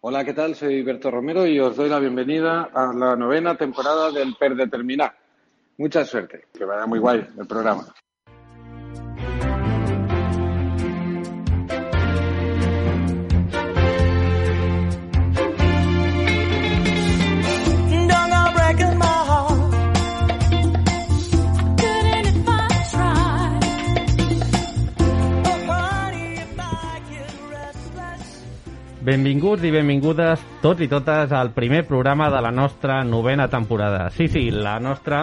[0.00, 0.54] Hola, ¿qué tal?
[0.54, 5.12] Soy Berto Romero y os doy la bienvenida a la novena temporada del Per Determinar.
[5.76, 7.84] Mucha suerte, que vaya muy guay el programa.
[29.08, 34.10] Benvinguts i benvingudes tots i totes al primer programa de la nostra novena temporada.
[34.12, 35.22] Sí, sí, la nostra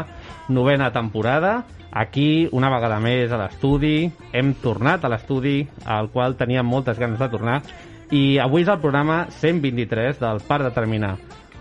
[0.49, 1.67] novena temporada.
[1.91, 4.09] Aquí, una vegada més, a l'estudi.
[4.33, 7.59] Hem tornat a l'estudi, al qual teníem moltes ganes de tornar.
[8.09, 11.13] I avui és el programa 123 del Parc de Terminar.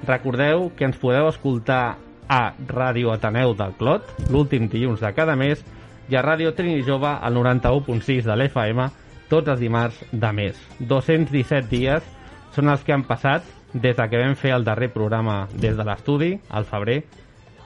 [0.09, 5.61] Recordeu que ens podeu escoltar a Ràdio Ateneu del Clot, l'últim dilluns de cada mes,
[6.09, 8.89] i a Ràdio Trini Jove, al 91.6 de l'FM,
[9.35, 10.59] tots els dimarts de mes.
[10.79, 12.07] 217 dies
[12.55, 13.43] són els que han passat
[13.75, 17.03] des de que vam fer el darrer programa des de l'estudi, al febrer.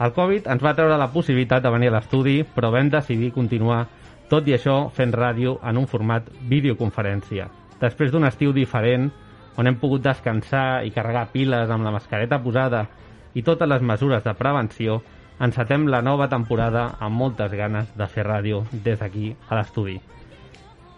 [0.01, 3.85] El Covid ens va treure la possibilitat de venir a l'estudi, però vam decidir continuar,
[4.33, 7.49] tot i això, fent ràdio en un format videoconferència.
[7.83, 9.11] Després d'un estiu diferent,
[9.59, 12.87] on hem pogut descansar i carregar piles amb la mascareta posada
[13.35, 15.03] i totes les mesures de prevenció,
[15.41, 19.99] encetem la nova temporada amb moltes ganes de fer ràdio des d'aquí a l'estudi.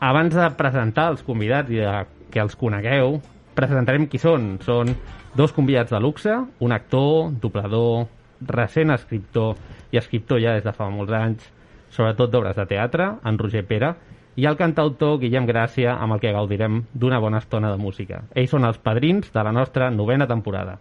[0.00, 1.90] Abans de presentar els convidats i de
[2.32, 3.18] que els conegueu,
[3.52, 4.54] presentarem qui són.
[4.64, 4.94] Són
[5.36, 8.06] dos convidats de luxe, un actor, doblador,
[8.48, 9.58] recent escriptor
[9.92, 11.44] i escriptor ja des de fa molts anys,
[11.92, 13.92] sobretot d'obres de teatre, en Roger Pere,
[14.40, 18.24] i el cantautor Guillem Gràcia, amb el que gaudirem d'una bona estona de música.
[18.32, 20.78] Ells són els padrins de la nostra novena temporada.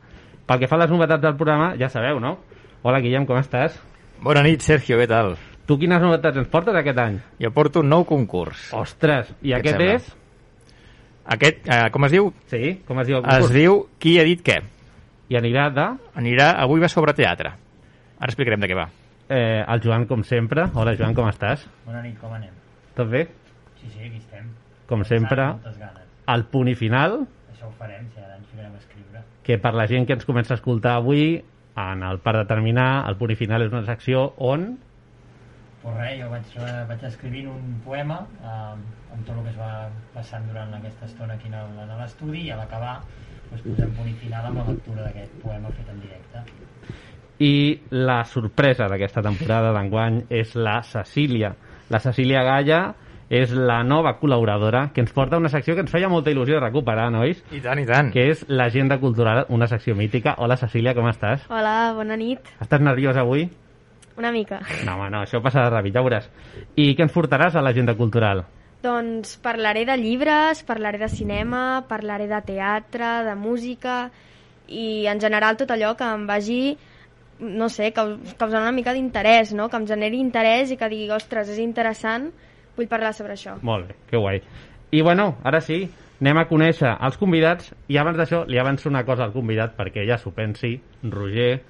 [0.47, 2.37] Pel que fa a les novetats del programa, ja sabeu, no?
[2.83, 3.75] Hola, Guillem, com estàs?
[4.23, 5.35] Bona nit, Sergio, què tal?
[5.69, 7.19] Tu quines novetats ens portes aquest any?
[7.41, 8.71] Jo porto un nou concurs.
[8.73, 9.97] Ostres, i Què et aquest sembla?
[9.99, 10.15] és...
[11.35, 12.31] Aquest, eh, com es diu?
[12.49, 13.53] Sí, com es diu el Es concurs?
[13.53, 14.55] diu Qui ha dit què?
[15.29, 15.85] I anirà de...
[16.17, 17.51] Anirà, avui va sobre teatre.
[18.17, 18.87] Ara explicarem de què va.
[19.29, 20.65] Eh, el Joan, com sempre.
[20.73, 21.67] Hola, Joan, com estàs?
[21.85, 22.49] Bona nit, com anem?
[22.97, 23.27] Tot bé?
[23.77, 24.49] Sí, sí, aquí estem.
[24.89, 26.09] Com sempre, Amb moltes ganes.
[26.33, 27.19] al punt i final,
[27.53, 29.21] Això ho farem, si ara ens ficarem a escriure.
[29.45, 31.43] que per la gent que ens comença a escoltar avui,
[31.77, 34.79] en el part de terminar, el punt i final és una secció on...
[35.79, 36.55] Pues res, jo vaig,
[36.89, 39.73] vaig escrivint un poema eh, amb tot el que es va
[40.13, 42.97] passant durant aquesta estona aquí en l'estudi i a l'acabar
[43.49, 46.43] doncs, posem punt i final amb la lectura d'aquest poema fet en directe.
[47.39, 47.53] I
[47.95, 51.53] la sorpresa d'aquesta temporada d'enguany és la Cecília.
[51.89, 52.81] La Cecília Galla
[53.29, 56.65] és la nova col·laboradora que ens porta una secció que ens feia molta il·lusió de
[56.65, 57.39] recuperar, nois?
[57.55, 58.11] I tant, i tant.
[58.11, 60.35] Que és l'agenda cultural, una secció mítica.
[60.43, 61.47] Hola, Cecília, com estàs?
[61.47, 62.51] Hola, bona nit.
[62.59, 63.47] Estàs nerviosa avui?
[64.19, 64.59] Una mica.
[64.85, 66.25] No, home, no, això passa de ràpid, ja veuràs.
[66.75, 68.43] I què ens portaràs a l'agenda cultural?
[68.83, 74.09] Doncs parlaré de llibres, parlaré de cinema, parlaré de teatre, de música
[74.67, 76.61] i en general tot allò que em vagi
[77.39, 79.69] no sé, caus- causant una mica d'interès, no?
[79.71, 82.29] que em generi interès i que digui, ostres, és interessant,
[82.75, 83.55] vull parlar sobre això.
[83.63, 84.41] Molt bé, que guai.
[84.91, 85.85] I bueno, ara sí,
[86.19, 90.03] anem a conèixer els convidats i abans d'això li avanço una cosa al convidat perquè
[90.08, 90.73] ja s'ho pensi,
[91.08, 91.61] Roger,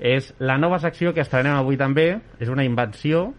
[0.00, 3.34] és la nova secció que estrenem avui també, és una invenció,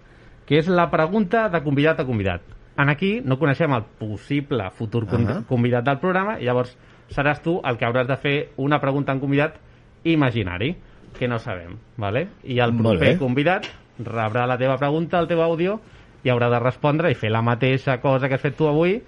[0.46, 2.46] que és la pregunta de convidat a convidat.
[2.78, 5.42] En aquí no coneixem el possible futur con Ahà.
[5.50, 6.78] convidat del programa i llavors
[7.12, 9.58] seràs tu el que hauràs de fer una pregunta a un convidat
[10.04, 10.76] imaginari,
[11.18, 12.30] que no sabem, ¿vale?
[12.44, 13.68] I el proper convidat
[14.00, 15.80] rebrà la teva pregunta, el teu àudio,
[16.24, 19.02] i haurà de respondre i fer la mateixa cosa que has fet tu avui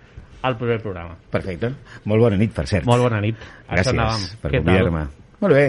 [0.43, 1.15] al proper programa.
[1.31, 1.71] Perfecte.
[2.09, 2.85] Molt bona nit, per cert.
[2.85, 3.39] Molt bona nit.
[3.69, 5.07] Gràcies per convidar-me.
[5.39, 5.67] Molt bé.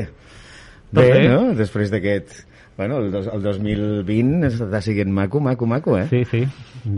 [1.03, 1.29] Bé, bé?
[1.29, 1.55] no?
[1.59, 2.45] Després d'aquest...
[2.77, 6.09] Bueno, el, dos, el 2020 està siguent maco, maco, maco, eh?
[6.11, 6.41] Sí, sí.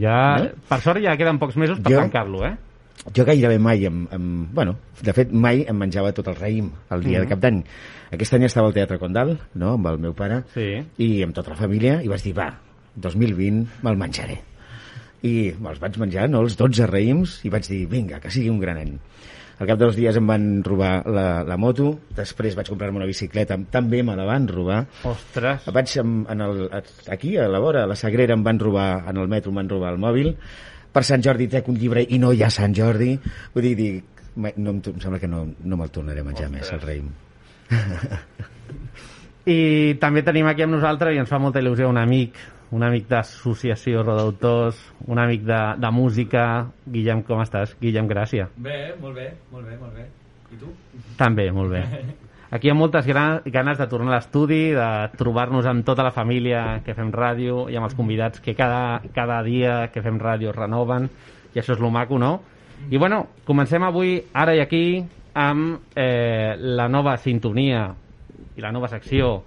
[0.01, 0.47] Ja, No?
[0.71, 2.55] Per sort ja queden pocs mesos per Jo- tancar-lo, eh?
[3.15, 4.73] Jo gairebé mai, em, em, bueno,
[5.05, 7.25] de fet mai em menjava tot el raïm el dia Mhm.
[7.27, 7.61] de cap d'any.
[8.11, 10.81] Aquest any estava al Teatre Condal, no?, amb el meu pare, Sí.
[10.99, 12.49] i amb tota la família, i vaig dir, va,
[12.97, 14.41] 2020 me'l menjaré.
[15.27, 15.33] I
[15.63, 18.79] me'ls vaig menjar, no?, els 12 raïms, i vaig dir, vinga, que sigui un gran
[18.83, 18.95] any.
[19.57, 23.09] Al cap de dos dies em van robar la, la moto, després vaig comprar-me una
[23.09, 24.83] bicicleta, també me la van robar.
[25.09, 25.71] Ostres.
[25.73, 26.67] Vaig en, en el,
[27.13, 29.71] aquí, a la vora, a la Sagrera, em van robar, en el metro em van
[29.73, 30.35] robar el mòbil.
[30.93, 33.15] Per Sant Jordi trec un llibre i no hi ha Sant Jordi.
[33.55, 36.69] Vull dir, dic, no, em, em sembla que no, no me'l tornaré a menjar més,
[36.77, 37.09] el raïm.
[39.57, 42.37] I també tenim aquí amb nosaltres, i ens fa molta il·lusió, un amic,
[42.75, 46.45] un amic d'associació Rodautors, un amic de, de música.
[46.87, 47.77] Guillem, com estàs?
[47.81, 48.49] Guillem, gràcia.
[48.57, 50.07] Bé, molt bé, molt bé, molt bé.
[50.53, 50.73] I tu?
[51.19, 51.85] També, molt bé.
[52.57, 56.81] Aquí hi ha moltes ganes de tornar a l'estudi, de trobar-nos amb tota la família
[56.87, 60.57] que fem ràdio i amb els convidats que cada, cada dia que fem ràdio es
[60.57, 61.09] renoven
[61.55, 62.37] i això és lo maco, no?
[62.91, 65.03] I bueno, comencem avui, ara i aquí,
[65.35, 67.89] amb eh, la nova sintonia
[68.57, 69.41] i la nova secció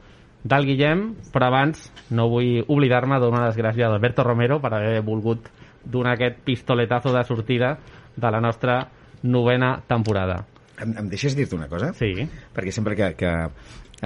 [0.44, 1.02] del Guillem,
[1.34, 5.50] però abans no vull oblidar-me de donar les gràcies a Alberto Romero per haver volgut
[5.84, 7.78] donar aquest pistoletazo de sortida
[8.16, 8.82] de la nostra
[9.24, 10.46] novena temporada.
[10.80, 11.92] Em, em deixes dir-te una cosa?
[11.98, 12.14] Sí.
[12.56, 13.34] Perquè sempre que, que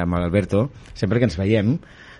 [0.01, 1.75] amb l'Alberto, sempre que ens veiem,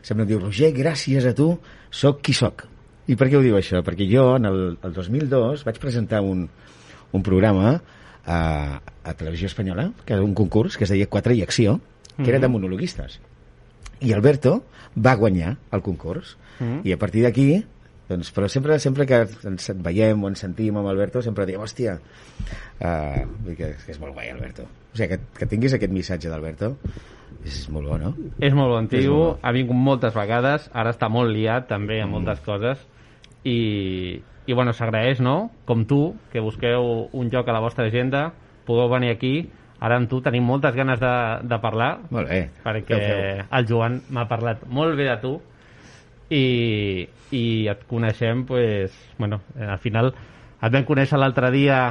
[0.06, 1.56] sempre em diu, Roger, gràcies a tu,
[1.90, 2.68] sóc qui sóc.
[3.10, 3.82] I per què ho diu això?
[3.84, 6.46] Perquè jo, en el, el 2002, vaig presentar un,
[7.12, 7.76] un programa
[8.26, 8.40] a,
[8.80, 11.80] a Televisió Espanyola, que era un concurs que es deia Quatre i Acció,
[12.16, 13.18] que era de monologuistes.
[14.04, 14.60] I Alberto
[14.96, 16.36] va guanyar el concurs.
[16.60, 16.82] Mhm.
[16.84, 17.64] I a partir d'aquí,
[18.10, 21.98] doncs, però sempre, sempre que ens veiem o ens sentim amb Alberto, sempre diem, hòstia,
[21.98, 24.68] uh, que, que és molt guai, Alberto.
[24.94, 26.76] O sigui, que, que tinguis aquest missatge d'Alberto
[27.44, 28.14] és molt bo, no?
[28.44, 32.40] És molt bon tio, ha vingut moltes vegades, ara està molt liat també amb moltes
[32.46, 32.80] coses
[33.44, 35.52] i, i bueno, s'agraeix, no?
[35.68, 38.30] Com tu, que busqueu un joc a la vostra agenda,
[38.68, 39.50] podeu venir aquí,
[39.84, 41.14] ara amb tu tenim moltes ganes de,
[41.44, 42.46] de parlar, Molt bé.
[42.64, 43.46] perquè Feu, feu.
[43.60, 45.34] el Joan m'ha parlat molt bé de tu
[46.32, 46.44] i,
[47.36, 50.14] i et coneixem, pues, bueno, al final
[50.64, 51.82] et vam conèixer l'altre dia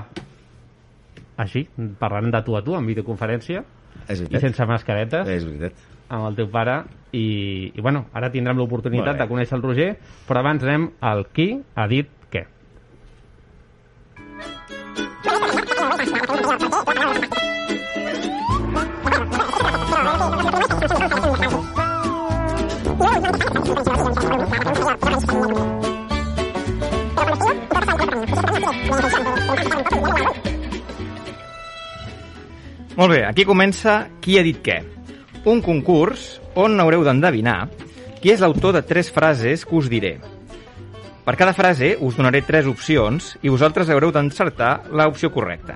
[1.42, 1.66] així,
[2.00, 3.62] parlant de tu a tu, en videoconferència,
[4.08, 5.76] És i sense mascaretes És veritat.
[6.08, 6.78] amb el teu pare
[7.12, 9.90] i, i bueno, ara tindrem l'oportunitat de conèixer el Roger
[10.26, 12.46] però abans anem al qui ha dit què
[32.92, 34.82] Molt bé, aquí comença Qui ha dit què?
[35.48, 37.68] Un concurs on haureu d'endevinar
[38.22, 40.12] qui és l'autor de tres frases que us diré.
[41.26, 45.74] Per cada frase us donaré tres opcions i vosaltres haureu d'encertar l'opció correcta.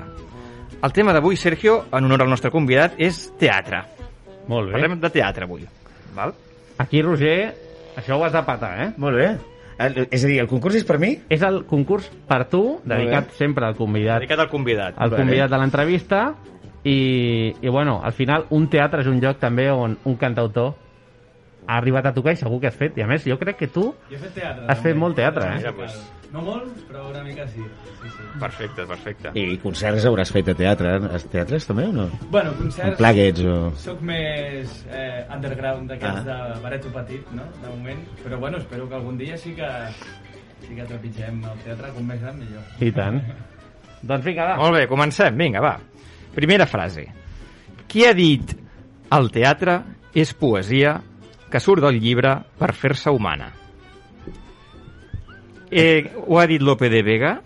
[0.79, 3.83] El tema d'avui, Sergio, en honor al nostre convidat, és teatre.
[4.49, 5.67] Molt bé Parlem de teatre avui.
[6.17, 6.33] Val?
[6.79, 7.55] aquí Roger,
[7.97, 8.89] això ho has de patar eh?
[9.01, 9.29] Molt bé.
[9.79, 11.19] El, és a dir, el concurs és per mi?
[11.29, 14.95] és el concurs per tu dedicat sempre al convidat Dedicat al convidat.
[14.97, 16.21] al convidat de l'entrevista
[16.85, 20.73] i, i bueno, al final un teatre és un lloc també on un cantautor
[21.67, 23.67] ha arribat a tocar i segur que has fet i a més jo crec que
[23.69, 24.67] tu Jo he fet teatre.
[24.69, 25.01] Has fet també.
[25.03, 25.57] molt teatre, eh?
[25.59, 25.97] Mira, pues.
[26.33, 27.63] No molt, però una mica sí.
[27.63, 28.25] sí, sí.
[28.41, 29.31] Perfecte, perfecte.
[29.39, 30.95] I concerts hauràs fet a teatre.
[31.07, 32.09] A teatres també o no?
[32.31, 32.97] Bueno, En concerts...
[32.99, 33.57] plaguets o...
[33.81, 36.51] Soc més eh, underground d'aquests Ah.
[36.55, 38.03] de bareto petit, no?, de moment.
[38.25, 39.71] Però bueno, espero que algun dia sí que
[40.67, 42.63] sí que trepitgem el teatre, com més gran millor.
[42.83, 43.21] i tant
[44.11, 45.37] doncs vinga, va Molt bé, comencem.
[45.39, 45.77] Vinga, va.
[46.35, 47.07] Primera frase.
[47.89, 48.51] Qui ha dit
[49.15, 49.79] el teatre
[50.13, 50.99] és poesia
[51.51, 53.53] que surt del llibre per fer-se humana?
[55.71, 57.41] Eh, ho ha dit Lope de Vega,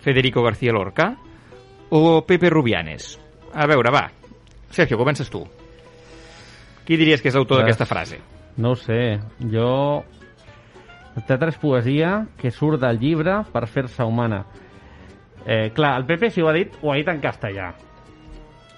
[0.00, 1.14] Federico García Lorca
[1.90, 3.18] o Pepe Rubianes?
[3.54, 4.08] A veure, va.
[4.70, 5.42] Sergio, comences tu.
[6.84, 8.20] Qui diries que és l'autor d'aquesta frase?
[8.56, 9.18] No sé,
[9.52, 10.04] jo...
[11.18, 14.44] El teatre és poesia que surt del llibre per fer-se humana.
[15.44, 17.72] Eh, clar, el Pepe, si ho ha dit, ho ha dit en castellà.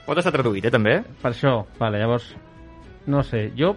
[0.07, 0.97] Pot estar traduït, eh, també?
[1.21, 2.33] Per això, vale, llavors...
[3.11, 3.75] No sé, jo...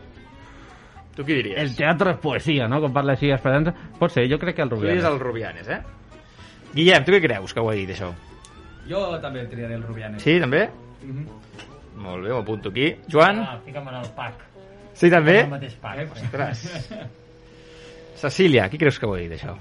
[1.16, 1.58] Tu qui diries?
[1.62, 2.80] El teatre és poesia, no?
[2.82, 3.74] Com parla així Esperança.
[4.00, 4.96] Pot ser, jo crec que el Tu Rubianes.
[4.98, 5.82] diries el Rubianes, eh?
[6.74, 8.10] Guillem, tu què creus que ho ha dit, això?
[8.90, 10.22] Jo també triaré el Rubianes.
[10.24, 10.70] Sí, també?
[11.04, 11.28] Mhm.
[12.04, 12.96] Molt bé, ho apunto aquí.
[13.12, 13.40] Joan?
[13.40, 14.34] Ah, fica'm en el pack.
[14.94, 15.40] Sí, també?
[15.40, 16.00] En el mateix pack.
[16.00, 16.24] Eh, sí.
[16.26, 16.90] Ostres.
[18.24, 19.56] Cecília, qui creus que ho ha dit, això?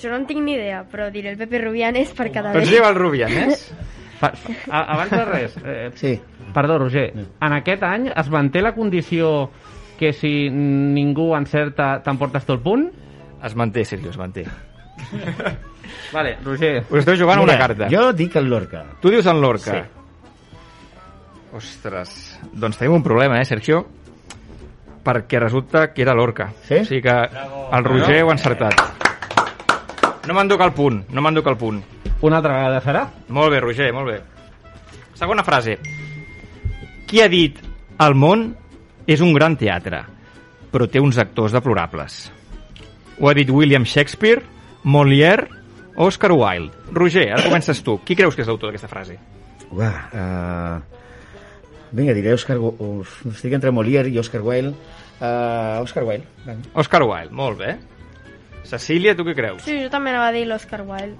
[0.00, 2.74] Jo no en tinc ni idea, però diré el Pepe Rubianes per quedar Doncs bé.
[2.74, 3.72] lleva el Rubianes.
[4.20, 4.30] Pa
[4.72, 6.20] abans de res, eh, Sí.
[6.54, 9.50] perdó, Roger, en aquest any es manté la condició
[9.98, 12.86] que si ningú encerta t'emportes tot el punt?
[13.44, 14.46] Es manté, Sergio, es manté.
[16.12, 16.84] Vale, Roger.
[16.90, 17.88] Us esteu jugant una carta.
[17.92, 18.84] Jo dic el Lorca.
[19.00, 19.72] Tu dius en Lorca.
[19.76, 20.02] Sí.
[21.56, 22.10] Ostres,
[22.52, 23.84] doncs tenim un problema, eh, Sergio?
[25.06, 26.50] Perquè resulta que era l'Orca.
[26.66, 26.80] Sí?
[26.82, 27.68] O sigui que Bravo.
[27.72, 28.82] el Roger ho ha encertat.
[30.26, 31.82] No m'enduc el punt, no m'enduc el punt.
[32.26, 33.04] Una altra vegada serà?
[33.28, 34.20] Molt bé, Roger, molt bé.
[35.14, 35.78] Segona frase.
[37.06, 37.60] Qui ha dit
[38.02, 38.48] el món
[39.06, 40.02] és un gran teatre,
[40.72, 42.26] però té uns actors deplorables?
[43.20, 44.42] Ho ha dit William Shakespeare,
[44.84, 45.46] Molière
[45.96, 46.74] o Oscar Wilde?
[46.92, 47.98] Roger, ara comences tu.
[48.04, 49.16] Qui creus que és l'autor d'aquesta frase?
[49.72, 50.76] Uà, uh...
[51.96, 52.58] Vinga, diré Oscar...
[52.60, 54.74] Uf, estic entre Molière i Oscar Wilde.
[55.16, 56.26] Uh, Oscar Wilde.
[56.44, 56.68] Vinga.
[56.74, 57.76] Oscar Wilde, molt bé.
[58.66, 59.62] Cecília, tu què creus?
[59.64, 61.16] Sí, jo també anava a dir l'Oscar Wilde.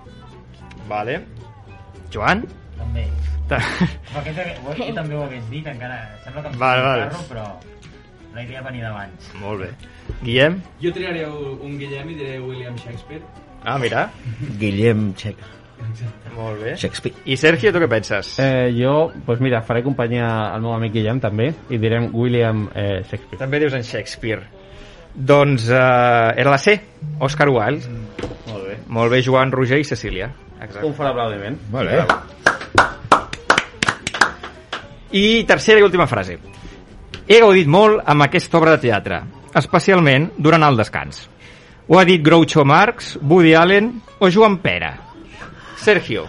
[0.91, 1.21] Vale.
[2.13, 2.43] Joan?
[2.77, 3.07] També.
[3.49, 3.61] Ta-
[4.21, 7.05] aquest, ho- també ho hagués dit, encara sembla que em vale, vale.
[7.07, 7.45] carro, però
[8.37, 9.33] la idea venia d'abans.
[9.41, 9.71] molt bé.
[10.23, 10.61] Guillem?
[10.83, 13.23] Jo triaré un Guillem i diré William Shakespeare.
[13.65, 14.11] Ah, mira.
[14.61, 15.41] Guillem Chec.
[16.37, 16.75] Molt bé.
[16.77, 17.17] Shakespeare.
[17.25, 18.35] I Sergio, tu què penses?
[18.41, 23.03] Eh, jo, doncs mira, faré companyia al meu amic Guillem també i direm William eh,
[23.09, 23.41] Shakespeare.
[23.41, 24.45] També dius en Shakespeare.
[25.17, 25.81] Doncs eh,
[26.37, 26.77] era la C,
[27.25, 27.89] Oscar Wilde.
[28.51, 28.77] Molt bé.
[28.99, 30.29] Molt bé, Joan, Roger i Cecília.
[30.61, 30.85] Exacte.
[30.85, 31.57] Un fort aplaudiment.
[31.73, 32.05] Molt bé.
[35.17, 36.37] I tercera i última frase.
[37.29, 39.21] He gaudit molt amb aquesta obra de teatre,
[39.59, 41.25] especialment durant el descans.
[41.89, 44.93] Ho ha dit Groucho Marx, Woody Allen o Joan Pera.
[45.77, 46.25] Sergio,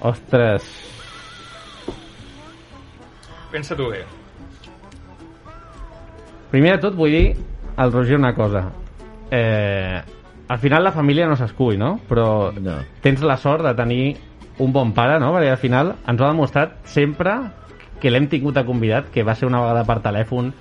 [0.00, 0.62] Ostres,
[3.50, 4.04] pensa tu bé.
[6.50, 7.36] primer de tot vull dir
[7.76, 8.62] al Roger una cosa.
[9.30, 10.00] Eh,
[10.48, 12.00] al final la família no s'escull, no?
[12.08, 12.78] Però No.
[13.02, 14.16] tens la sort de tenir
[14.58, 15.32] un bon pare, no?
[15.34, 17.34] Perquè al final ens ho ha demostrat sempre
[18.00, 20.52] que l'hem tingut a convidat, que va ser una vegada per telèfon,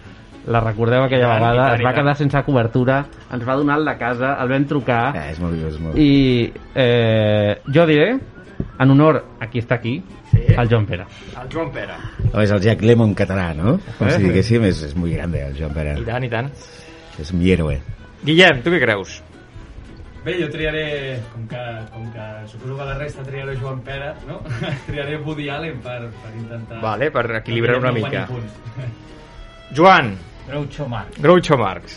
[0.47, 3.01] la recordeu aquella tant, vegada, es va quedar sense cobertura,
[3.33, 6.51] ens va donar el de casa, el vam trucar, Eh, és molt és molt i
[6.75, 8.13] eh, jo diré,
[8.79, 10.01] en honor a qui està aquí,
[10.31, 10.41] Sí.
[10.57, 11.05] el Joan Pere.
[11.41, 11.95] El Joan Pera.
[12.33, 13.77] Oh, és el Jack Lemmon català, no?
[13.97, 14.11] Com Eh?
[14.11, 15.93] si diguéssim, és, és muy grande el Joan Pere.
[15.99, 16.49] I tant, i tant.
[17.19, 17.79] És mi héroe.
[18.23, 19.21] Guillem, tu què creus?
[20.27, 21.61] Bé, jo triaré, com que,
[21.93, 24.41] com que suposo que la resta triaré Joan Pere, no?
[24.87, 26.81] triaré Woody Allen per, per intentar...
[26.83, 28.25] Vale, per equilibrar una mica.
[29.77, 30.17] Joan,
[30.49, 31.21] Groucho Marx.
[31.21, 31.95] Groucho Marx.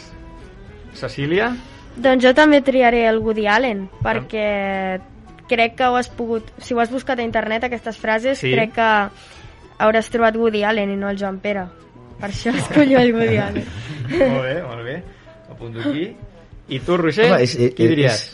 [0.94, 1.50] Cecília?
[1.96, 4.46] Doncs jo també triaré el Woody Allen, perquè
[5.50, 6.54] crec que ho has pogut...
[6.62, 8.54] Si ho has buscat a internet, aquestes frases, Sí.
[8.54, 8.88] crec que
[9.82, 11.66] hauràs trobat Woody Allen i no el Joan Pere.
[12.20, 13.66] Per això escollo el Woody Allen.
[14.10, 14.98] molt bé, molt bé.
[15.50, 16.12] Apunto aquí.
[16.70, 18.30] I tu, Roger, Home, és- és- qui diries?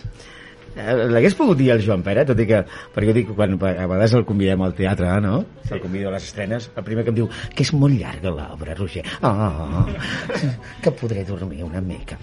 [0.77, 2.59] Eh, L'hagués pogut dir el Joan Pere, tot i que,
[2.95, 5.39] perquè jo dic, quan a vegades el convidem al teatre, no?
[5.65, 5.75] Sí.
[5.75, 8.75] El convido a les estrenes, el primer que em diu que és molt llarga l'obra,
[8.77, 9.03] Roger.
[9.25, 9.87] Ah,
[10.83, 12.19] que podré dormir una mica.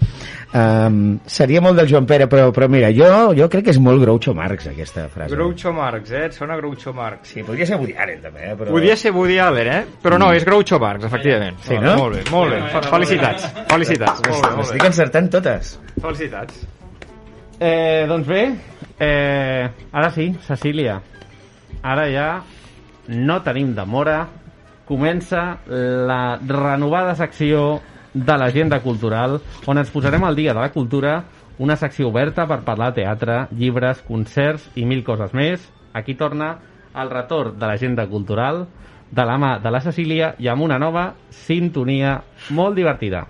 [0.54, 4.00] Um, seria molt del Joan Pere, però, però mira, jo, jo crec que és molt
[4.04, 5.34] Groucho Marx, aquesta frase.
[5.34, 6.24] Groucho Marx, eh?
[6.28, 7.32] Et sona Groucho Marx.
[7.34, 8.54] Sí, podria ser Woody Allen, també, eh?
[8.60, 8.70] però...
[8.70, 9.82] Podria ser Woody Allen, eh?
[10.04, 11.58] Però no, és Groucho Marx, efectivament.
[11.66, 11.96] Sí, no?
[11.98, 12.62] Molt bé, molt bé.
[12.70, 14.22] Fe- Felicitats, felicitats.
[14.28, 14.92] Molt bé, molt Estic bé.
[14.94, 15.74] encertant totes.
[16.00, 16.62] Felicitats.
[17.60, 18.56] Eh, doncs bé,
[18.98, 21.00] eh, ara sí, Cecília.
[21.82, 22.28] Ara ja
[23.08, 24.26] no tenim demora.
[24.84, 27.80] Comença la renovada secció
[28.12, 31.22] de l'agenda cultural, on ens posarem al dia de la cultura,
[31.58, 35.64] una secció oberta per parlar de teatre, llibres, concerts i mil coses més.
[35.94, 36.58] Aquí torna
[36.94, 38.66] el retorn de l'agenda cultural
[39.10, 42.20] de la mà de la Cecília i amb una nova sintonia
[42.50, 43.24] molt divertida.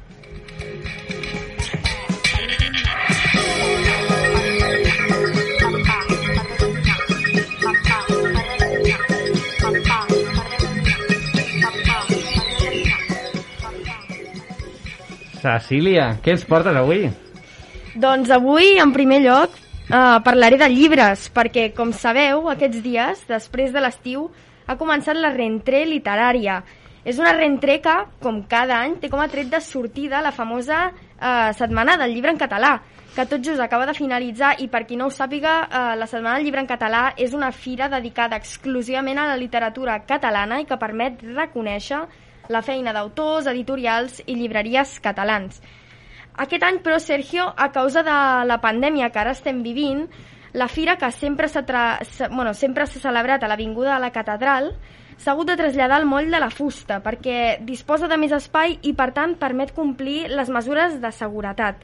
[15.44, 17.10] Cecília, què ens portes avui?
[18.00, 23.74] Doncs avui, en primer lloc, eh, parlaré de llibres, perquè, com sabeu, aquests dies, després
[23.74, 24.30] de l'estiu,
[24.66, 26.62] ha començat la rentré literària.
[27.04, 30.86] És una rentré que, com cada any, té com a tret de sortida la famosa
[30.88, 32.78] eh, Setmana del Llibre en Català,
[33.14, 36.38] que tot just acaba de finalitzar i per qui no ho sàpiga, eh, la Setmana
[36.38, 40.80] del Llibre en Català és una fira dedicada exclusivament a la literatura catalana i que
[40.80, 42.00] permet reconèixer
[42.48, 45.60] la feina d'autors, editorials i llibreries catalans.
[46.36, 50.08] Aquest any, però, Sergio, a causa de la pandèmia que ara estem vivint,
[50.54, 52.00] la fira que sempre s'ha tra...
[52.30, 54.72] bueno, sempre s'ha celebrat a l'Avinguda de la Catedral
[55.16, 58.94] s'ha hagut de traslladar al moll de la fusta perquè disposa de més espai i,
[58.94, 61.82] per tant, permet complir les mesures de seguretat.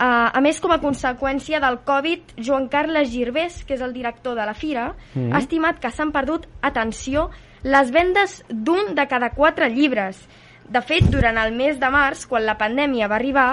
[0.00, 4.36] Uh, a més, com a conseqüència del Covid, Joan Carles Girbés, que és el director
[4.36, 5.32] de la fira, Mm.
[5.34, 7.28] ha estimat que s'han perdut, atenció,
[7.62, 10.20] les vendes d'un de cada quatre llibres.
[10.70, 13.48] De fet, durant el mes de març, quan la pandèmia va arribar,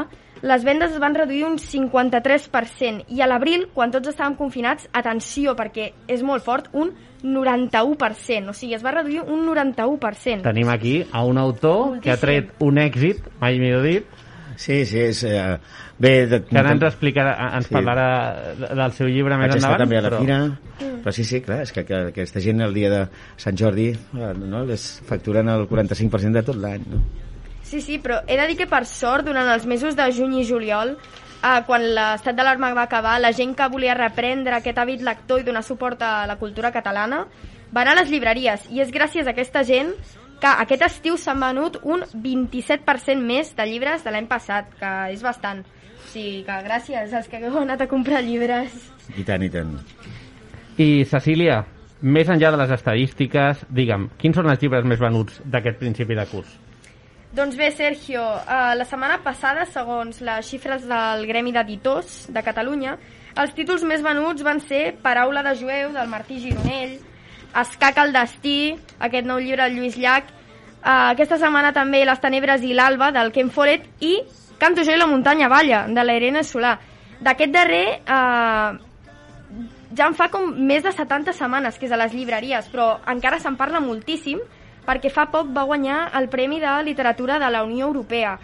[0.46, 5.56] les vendes es van reduir un 53% i a l'abril, quan tots estàvem confinats, atenció,
[5.58, 10.46] perquè és molt fort, un 91%, o sigui, es va reduir un 91%.
[10.46, 14.18] Tenim aquí a un autor que ha tret un èxit, mai millor dit,
[14.58, 15.24] Sí, sí, és...
[15.24, 15.58] Eh,
[16.00, 17.74] bé, de, que ara ens explicarà, ens Sí.
[17.74, 19.80] parlarà de- del seu llibre més Vaig endavant.
[19.80, 20.60] també a la però- fira,
[21.04, 24.34] però sí, sí, clar, és que, que aquesta gent el dia de Sant Jordi eh,
[24.38, 27.02] no, les facturen el 45% de tot l'any, no?
[27.64, 30.46] Sí, sí, però he de dir que per sort, durant els mesos de juny i
[30.48, 30.98] juliol,
[31.44, 35.44] eh, quan l'estat d'alarma va acabar, la gent que volia reprendre aquest hàbit lector i
[35.44, 37.26] donar suport a la cultura catalana
[37.76, 39.90] va anar a les llibreries i és gràcies a aquesta gent
[40.40, 45.22] que aquest estiu s'han venut un 27% més de llibres de l'any passat, que és
[45.24, 45.66] bastant.
[46.08, 48.72] O sigui que gràcies als que heu anat a comprar llibres.
[49.20, 49.74] I tant, i tant.
[50.80, 51.58] I Cecília,
[52.00, 56.24] més enllà de les estadístiques, digue'm, quins són els llibres més venuts d'aquest principi de
[56.32, 56.54] curs?
[57.36, 62.98] Doncs bé, Sergio, eh, la setmana passada, segons les xifres del Gremi d'Editors de Catalunya,
[63.38, 66.96] Els títols més venuts van ser Paraula de jueu, del Martí Gironell,
[67.54, 72.64] Escac al destí, aquest nou llibre del Lluís Llach, uh, aquesta setmana també Les tenebres
[72.66, 74.24] i l'alba, del Ken Follett, i
[74.58, 76.78] Canto jo i la muntanya balla, de la Irene Solà.
[77.22, 78.78] D'aquest darrer, uh,
[79.98, 83.40] ja en fa com més de 70 setmanes que és a les llibreries, però encara
[83.40, 84.42] se'n parla moltíssim
[84.88, 88.38] perquè fa poc va guanyar el Premi de Literatura de la Unió Europea.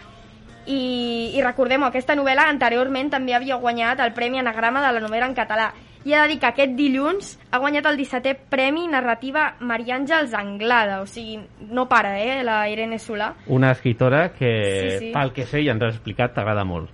[0.66, 5.28] I, i recordem aquesta novel·la anteriorment també havia guanyat el Premi Anagrama de la novel·la
[5.30, 5.72] en català.
[6.04, 10.34] I he de dir que aquest dilluns ha guanyat el 17è Premi Narrativa Maria Àngels
[10.36, 11.38] Anglada, o sigui,
[11.70, 13.32] no para, eh, la Irene Solà.
[13.46, 14.50] Una escritora que,
[14.90, 15.12] Sí, sí.
[15.14, 16.90] pel que sé i ens has explicat, t'agrada molt.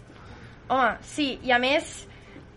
[0.68, 2.06] Home, sí, i a més,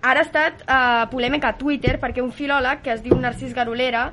[0.03, 4.11] ara ha estat uh, polèmica a Twitter perquè un filòleg que es diu Narcís Garolera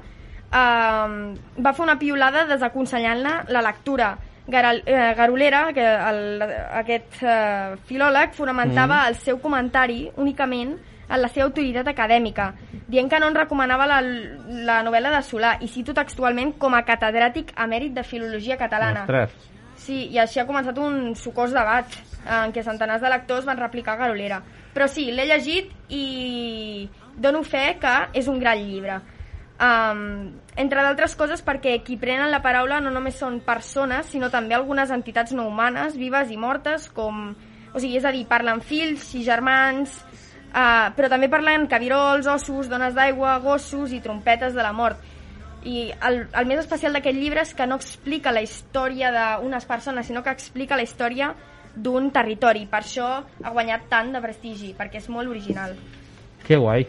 [0.50, 4.14] uh, va fer una piulada desaconsellant-la la lectura.
[4.50, 6.42] Garal, eh, Garolera, que el,
[6.80, 9.09] aquest uh, filòleg, fonamentava Mm.
[9.09, 10.73] el seu comentari únicament
[11.10, 12.52] en la seva autoritat acadèmica,
[12.88, 16.84] dient que no en recomanava la, la novel·la de Solà, i cito textualment com a
[16.86, 19.04] catedràtic emèrit de Filologia Catalana.
[19.08, 19.50] Ostres,
[19.80, 21.94] Sí, i així ha començat un sucós debat
[22.28, 24.42] en què centenars de lectors van replicar Garolera.
[24.74, 29.00] Però sí, l'he llegit i dono fe que és un gran llibre.
[29.60, 34.56] Um, entre d'altres coses perquè qui prenen la paraula no només són persones, sinó també
[34.56, 37.30] algunes entitats no humanes, vives i mortes, com...
[37.70, 39.92] O sigui, és a dir, parlen fills i germans,
[40.54, 44.99] uh, però també parlen cabirols, ossos, dones d'aigua, gossos i trompetes de la mort.
[45.64, 50.07] I el, el més especial d'aquest llibre és que no explica la història d'unes persones,
[50.09, 51.35] sinó que explica la història
[51.76, 52.64] d'un territori.
[52.66, 53.09] Per això
[53.45, 55.76] ha guanyat tant de prestigi, perquè és molt original.
[56.47, 56.87] que guai.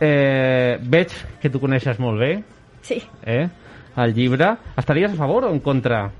[0.00, 1.12] Eh, veig
[1.42, 2.42] que tu coneixes molt bé
[2.82, 3.02] Sí.
[3.24, 3.48] eh,
[3.96, 4.56] el llibre.
[4.76, 6.10] Estaries a favor o en contra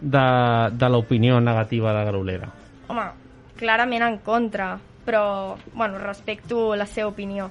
[0.00, 0.24] de,
[0.72, 2.48] de l'opinió negativa de Garolera?
[2.88, 3.04] Home,
[3.56, 4.78] clarament en contra,
[5.10, 7.50] però, bueno, respecto la seva opinió.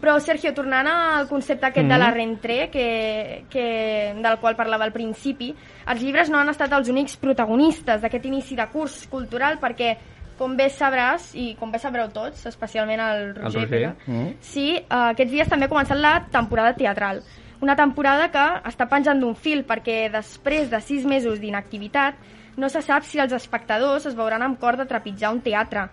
[0.00, 2.14] Però, Sergio, tornant al concepte aquest de la Mhm.
[2.14, 5.54] rentré, que, que, del qual parlava al principi,
[5.86, 9.96] els llibres no han estat els únics protagonistes d'aquest inici de curs cultural, perquè,
[10.38, 14.34] com bé sabràs, i com bé sabreu tots, especialment el Roger, Pere, Mm.
[14.40, 17.22] Sí, eh, aquests dies també ha començat la temporada teatral.
[17.60, 18.38] Una temporada que
[18.70, 22.14] està penjant d'un fil perquè després de sis mesos d'inactivitat
[22.56, 25.90] no se sap si els espectadors es veuran amb cor de trepitjar un teatre.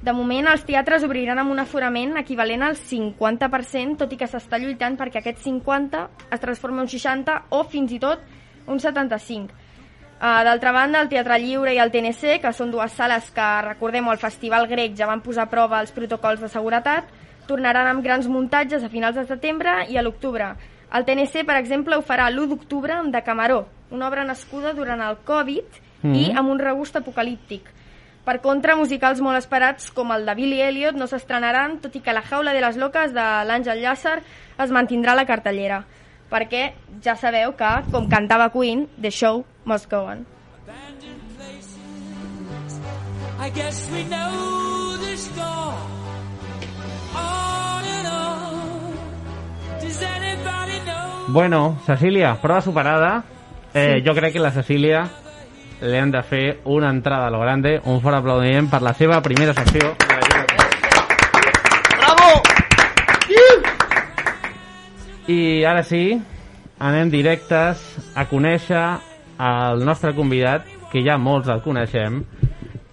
[0.00, 4.56] De moment, els teatres obriran amb un aforament equivalent al 50%, tot i que s'està
[4.58, 8.22] lluitant perquè aquest 50 es transformi en un 60 o fins i tot
[8.66, 9.52] un 75.
[10.20, 14.12] Uh, D'altra banda, el Teatre Lliure i el TNC, que són dues sales que, recordem-ho,
[14.12, 17.08] al Festival Grec ja van posar a prova els protocols de seguretat,
[17.48, 20.54] tornaran amb grans muntatges a finals de setembre i a l'octubre.
[20.92, 25.00] El TNC, per exemple, ho farà l'1 d'octubre amb De Camaró, una obra nascuda durant
[25.00, 26.38] el Covid i Mhm.
[26.38, 27.68] amb un regust apocalíptic.
[28.30, 32.12] Per contra, musicals molt esperats com el de Billy Elliot no s'estrenaran, tot i que
[32.14, 34.20] La jaula de les loques de l'Àngel Llàcer
[34.62, 35.80] es mantindrà a la cartellera.
[36.30, 36.60] Perquè
[37.02, 40.22] ja sabeu que, com cantava Queen, The Show Must Go On.
[43.40, 45.74] I guess we know the score.
[47.18, 48.94] On and on.
[49.80, 51.34] Does anybody know?
[51.34, 53.24] Bueno, Cecília, prova superada.
[53.74, 55.08] Eh, Jo crec que la Cecília
[55.80, 59.20] li han de fer una entrada a lo grande, un fort aplaudiment per la seva
[59.24, 59.94] primera secció.
[61.96, 62.42] Bravo!
[65.30, 66.20] I ara sí,
[66.80, 67.80] anem directes
[68.16, 68.84] a conèixer
[69.40, 72.24] el nostre convidat, que ja molts el coneixem,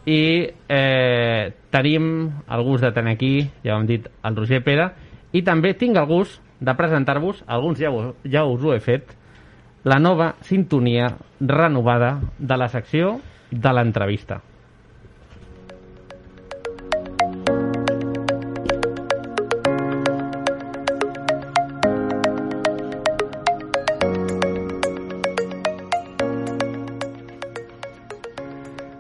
[0.08, 0.22] i
[0.70, 2.12] eh, tenim
[2.48, 3.34] el gust de tenir aquí,
[3.66, 4.92] ja ho hem dit, el Roger Pere,
[5.36, 9.17] i també tinc el gust de presentar-vos, alguns ja, ho, ja us ho he fet,
[9.84, 13.18] la nova sintonia renovada de la secció
[13.52, 14.42] de l'entrevista.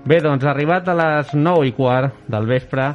[0.07, 2.93] Bé, doncs arribat a les 9 i quart del vespre,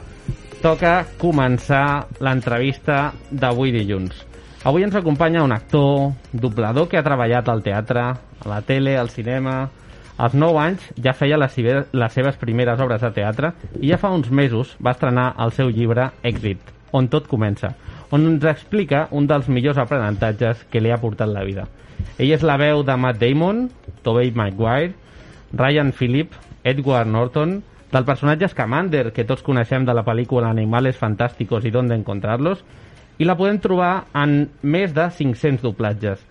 [0.63, 4.32] toca començar l'entrevista d'avui dilluns.
[4.65, 9.11] Avui ens acompanya un actor, doblador que ha treballat al teatre, a la tele, al
[9.11, 9.71] cinema...
[10.23, 11.55] Als 9 anys ja feia les,
[11.91, 13.49] les seves primeres obres de teatre
[13.81, 17.73] i ja fa uns mesos va estrenar el seu llibre Èxit, on tot comença,
[18.13, 21.65] on ens explica un dels millors aprenentatges que li ha portat la vida.
[22.21, 23.65] Ell és la veu de Matt Damon,
[24.05, 24.93] Tobey Maguire,
[25.57, 31.65] Ryan Phillip, Edward Norton, del personatge Scamander, que tots coneixem de la pel·lícula Animales Fantásticos
[31.67, 32.63] i Donde Encontrarlos,
[33.19, 36.23] i la podem trobar en més de 500 doblatges.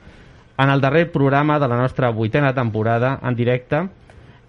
[0.62, 3.86] En el darrer programa de la nostra vuitena temporada, en directe,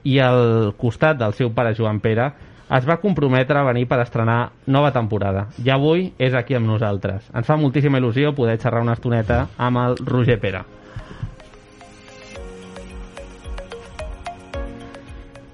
[0.05, 2.33] i al costat del seu pare Joan Pere,
[2.73, 5.47] es va comprometre a venir per estrenar nova temporada.
[5.61, 7.29] I avui és aquí amb nosaltres.
[7.37, 10.64] Ens fa moltíssima il·lusió poder xerrar una estoneta amb el Roger Pera.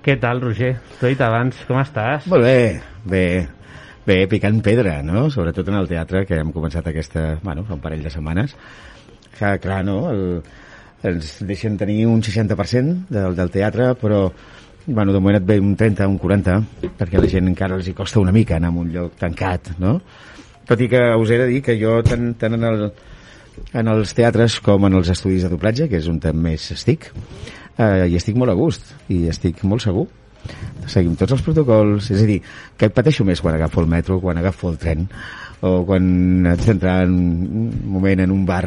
[0.03, 0.77] Què tal, Roger?
[0.99, 2.31] T'ho he dit abans, com estàs?
[2.31, 3.25] Molt bé, bé,
[4.09, 5.29] bé, picant pedra, no?
[5.31, 8.57] Sobretot en el teatre, que hem començat aquesta, bueno, fa un parell de setmanes.
[9.37, 9.99] Que, clar, no?
[10.11, 10.23] El,
[11.07, 14.25] ens deixen tenir un 60% del, del teatre, però
[14.89, 16.57] bueno, de moment et ve un 30, un 40,
[16.99, 19.75] perquè a la gent encara els hi costa una mica anar a un lloc tancat,
[19.79, 19.99] no?
[20.69, 22.89] Tot i que us he de dir que jo tant, tant en, el,
[23.77, 27.11] en els teatres com en els estudis de doblatge, que és on més estic,
[27.77, 30.09] eh, i estic molt a gust, i estic molt segur.
[30.89, 32.39] Seguim tots els protocols, és a dir,
[32.79, 35.05] que pateixo més quan agafo el metro, quan agafo el tren,
[35.61, 38.65] o quan haig d'entrar en un moment en un bar,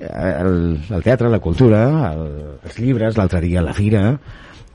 [0.00, 0.56] eh, el,
[0.90, 4.08] el teatre, la cultura, el, els llibres, l'altre dia la fira,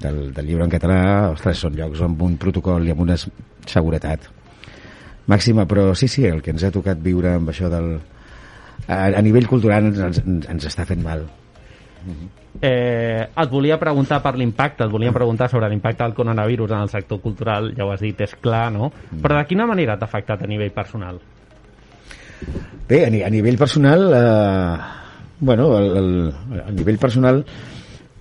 [0.02, 1.02] del, del llibre en català,
[1.34, 4.30] ostres, són llocs amb un protocol i amb una seguretat
[5.32, 7.94] màxima, però sí, sí, el que ens ha tocat viure amb això del...
[8.88, 11.28] A, a nivell cultural ens, ens, ens està fent mal.
[12.60, 16.90] Eh, et volia preguntar per l'impacte, et volia preguntar sobre l'impacte del coronavirus en el
[16.90, 18.92] sector cultural, ja ho has dit, és clar, no?
[19.22, 21.22] Però de quina manera t'ha afectat a nivell personal?
[22.90, 24.78] Bé, a, a nivell personal, eh,
[25.40, 26.34] bueno, el, el,
[26.68, 27.46] a nivell personal,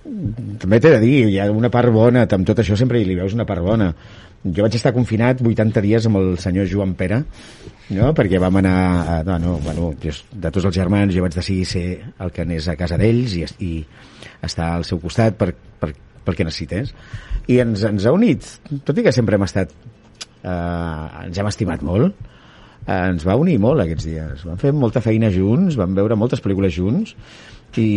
[0.01, 3.35] també t'he de dir, hi ha una part bona, amb tot això sempre li veus
[3.37, 3.91] una part bona.
[4.41, 7.19] Jo vaig estar confinat 80 dies amb el senyor Joan Pere,
[7.93, 8.09] no?
[8.17, 11.67] perquè vam anar, a, no, no, bueno, jo, de tots els germans jo vaig decidir
[11.69, 11.85] ser
[12.17, 13.71] el que anés a casa d'ells i, i
[14.41, 15.91] estar al seu costat per, per,
[16.25, 16.95] pel que necessités.
[17.51, 18.49] I ens, ens ha unit,
[18.87, 19.77] tot i que sempre hem estat,
[20.41, 22.17] eh, ens hem estimat molt,
[22.87, 24.45] eh, ens va unir molt aquests dies.
[24.49, 27.13] Vam fer molta feina junts, vam veure moltes pel·lícules junts
[27.77, 27.91] i...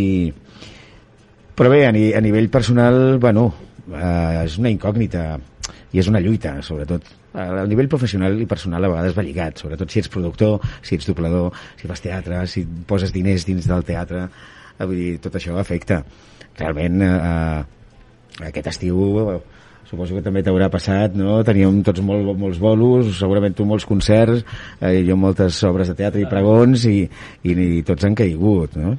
[1.55, 3.47] Però bé, a, ni, a nivell personal, bueno,
[3.93, 5.27] eh, és una incògnita
[5.95, 7.07] i és una lluita, sobretot.
[7.35, 11.07] A nivell professional i personal a vegades va lligat, sobretot si ets productor, si ets
[11.07, 14.27] doblador, si fas teatre, si poses diners dins del teatre,
[14.79, 16.03] eh, vull dir, tot això afecta.
[16.59, 19.39] Realment, eh, aquest estiu eh,
[19.87, 21.41] suposo que també t'haurà passat, no?
[21.47, 24.43] Teníem tots molt, molts bolos, segurament tu molts concerts,
[24.81, 26.97] eh, jo moltes obres de teatre i pregons i,
[27.43, 28.97] i, i tots han caigut, no?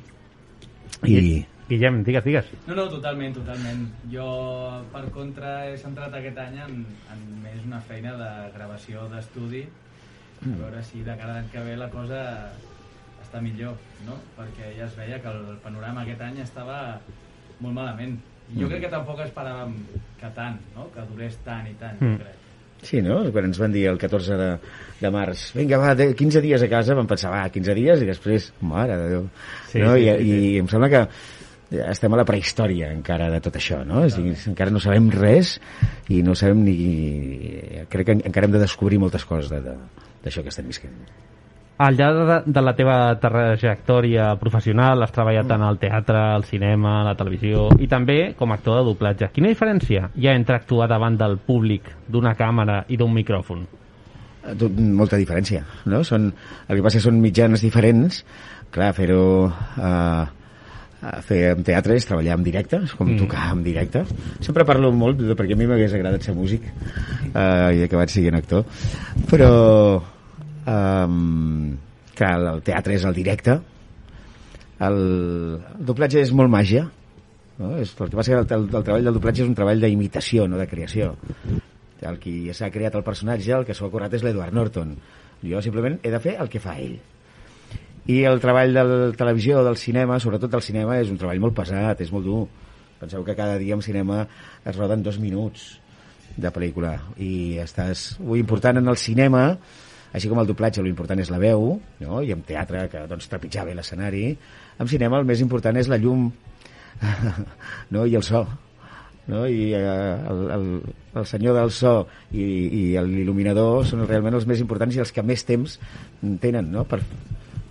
[1.04, 2.46] I, Guillem, digues, digues.
[2.68, 3.88] No, no, totalment, totalment.
[4.12, 4.28] Jo,
[4.94, 9.64] per contra, he centrat aquest any en, en més una feina de gravació d'estudi,
[10.46, 12.22] a veure si de cara a l'any que ve la cosa
[13.24, 14.20] està millor, no?
[14.38, 16.80] Perquè ja es veia que el panorama aquest any estava
[17.60, 18.20] molt malament.
[18.54, 18.70] I jo Mm.
[18.70, 19.72] crec que tampoc esperàvem
[20.22, 20.92] que tant, no?
[20.94, 22.12] Que durés tant i tant, Mm.
[22.20, 22.42] jo crec.
[22.86, 23.24] Sí, no?
[23.32, 24.60] Quan ens van dir el 14 de,
[25.02, 28.06] de març, vinga, va, de 15 dies a casa, vam pensar, va, 15 dies, i
[28.06, 29.24] després, mare de Déu.
[29.72, 29.96] Sí, no?
[29.96, 31.02] sí, I, sí, I em sembla que
[31.72, 34.04] estem a la prehistòria encara de tot això, no?
[34.06, 35.56] És a dir, encara no sabem res
[36.14, 36.76] i no sabem ni...
[37.90, 39.78] Crec que encara hem de descobrir moltes coses de- de-
[40.26, 40.94] d'això que estem visquent.
[41.78, 47.02] Al llarg de, de la teva trajectòria professional has treballat tant al teatre, al cinema,
[47.02, 49.28] a la televisió i també com a actor de doblatge.
[49.36, 53.66] Quina diferència hi ha entre actuar davant del públic, d'una càmera i d'un micròfon?
[54.46, 56.00] Eh, molta diferència, no?
[56.08, 56.30] Són,
[56.70, 58.24] el que passa són mitjanes diferents,
[58.72, 59.52] clar, fer-ho...
[59.76, 60.26] Eh,
[61.28, 63.18] fer en teatre és treballar en directe, és com Mm.
[63.20, 64.04] tocar en directe.
[64.42, 68.10] Sempre parlo molt, de- perquè a mi m'hagués agradat ser músic eh, i he acabat
[68.10, 68.66] sent actor,
[69.30, 70.02] però
[70.66, 71.08] eh,
[72.16, 73.60] que el, el teatre és el directe,
[74.80, 74.98] el,
[75.80, 76.86] el doblatge és molt màgia,
[77.60, 77.76] no?
[77.78, 80.48] és, el que passa que el, el, el treball del doblatge és un treball d'imitació,
[80.48, 81.16] no de creació.
[82.06, 84.96] El qui s'ha creat el personatge, el que s'ho ha curat és l'Edward Norton.
[85.46, 86.98] Jo simplement he de fer el que fa ell.
[88.06, 91.56] I el treball de la televisió, del cinema, sobretot del cinema, és un treball molt
[91.58, 92.44] pesat, és molt dur.
[93.00, 94.28] Penseu que cada dia en cinema
[94.64, 95.80] es roden dos minuts
[96.38, 98.16] de pel·lícula i estàs...
[98.22, 99.48] Lo important en el cinema,
[100.14, 102.22] així com el doblatge, lo important és la veu, no?
[102.22, 104.28] i en teatre, que doncs, trepitjar bé l'escenari,
[104.80, 106.30] en cinema el més important és la llum
[107.94, 108.06] no?
[108.06, 108.46] i el so
[109.28, 109.46] no?
[109.48, 110.68] i eh, el, el,
[111.16, 111.96] el senyor del so
[112.32, 115.80] i, i l'il·luminador són realment els més importants i els que més temps
[116.44, 116.86] tenen no?
[116.90, 117.02] per,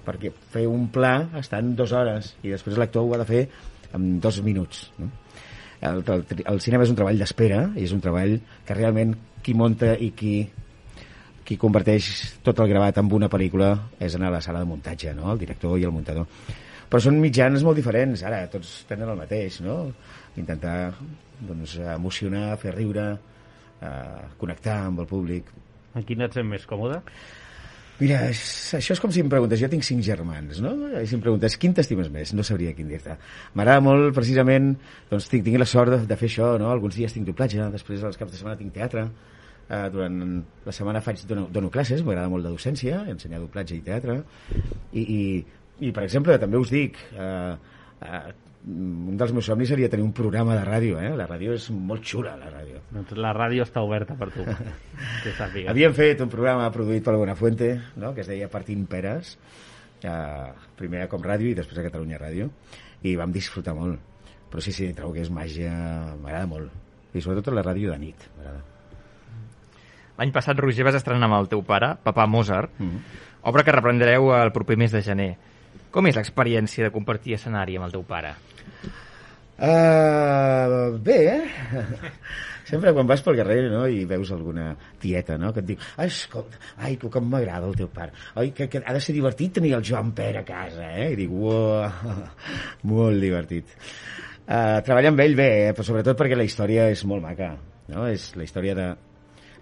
[0.06, 3.44] perquè fer un pla està en dues hores i després l'actor ho ha de fer
[3.94, 5.10] en dos minuts no?
[5.80, 9.56] el, el, el cinema és un treball d'espera i és un treball que realment qui
[9.56, 10.36] munta i qui
[11.44, 15.12] qui converteix tot el gravat en una pel·lícula és anar a la sala de muntatge,
[15.12, 15.30] no?
[15.32, 16.24] el director i el muntador.
[16.88, 19.76] Però són mitjans molt diferents, ara tots tenen el mateix, no?
[20.40, 20.94] Intentar
[21.44, 23.06] doncs, emocionar, fer riure,
[23.80, 25.50] eh, connectar amb el públic.
[25.94, 27.00] En quin et sent més còmode?
[28.00, 28.40] Mira, és,
[28.74, 30.72] això és com si em preguntes, jo tinc cinc germans, no?
[30.98, 32.32] I si em preguntes, quin t'estimes més?
[32.34, 33.14] No sabria quin dir-te.
[33.54, 34.72] M'agrada molt, precisament,
[35.12, 36.72] doncs tinc, tinc la sort de, de fer això, no?
[36.74, 39.08] Alguns dies tinc doblatge, després als caps de setmana tinc teatre,
[39.64, 40.16] Uh, durant
[40.66, 44.18] la setmana faig, dono, dono classes, m'agrada molt de docència, ensenyar doblatge i teatre.
[44.92, 45.20] I, i,
[45.88, 47.54] i per exemple, també us dic, uh,
[48.04, 48.26] uh,
[48.66, 51.10] un dels meus somnis seria tenir un programa de ràdio, eh?
[51.16, 52.80] La ràdio és molt xula, la ràdio.
[52.94, 54.44] Doncs la ràdio està oberta per tu,
[55.22, 55.68] que sàpigues.
[55.70, 58.14] Havíem fet un programa produït per Buenafuente, no?
[58.14, 59.36] que es deia Partint Peres,
[60.02, 62.48] eh, primer Com Ràdio i després a Catalunya Ràdio,
[63.04, 64.00] i vam disfrutar molt.
[64.50, 65.72] Però sí, sí, trobo que és màgia,
[66.22, 66.72] m'agrada molt.
[67.14, 68.62] I sobretot la ràdio de nit, m'agrada.
[70.14, 73.00] L'any passat, Roger, vas estrenar amb el teu pare, Papà Mozart, Mm -hmm.
[73.50, 75.36] obra que reprendreu el proper mes de gener.
[75.94, 78.34] Com és l'experiència de compartir escenari amb el teu pare?
[79.54, 81.44] Uh, bé, eh?
[82.70, 86.58] Sempre quan vas pel carrer no, i veus alguna tieta no, que et diu escolta,
[86.82, 89.76] ai, tu com m'agrada el teu pare ai, que, que ha de ser divertit tenir
[89.78, 91.12] el Joan Pere a casa eh?
[91.12, 91.84] i dic, uau,
[92.90, 95.72] molt divertit uh, treballar amb ell bé, eh?
[95.76, 97.52] però sobretot perquè la història és molt maca
[97.92, 98.08] no?
[98.10, 98.88] és la història de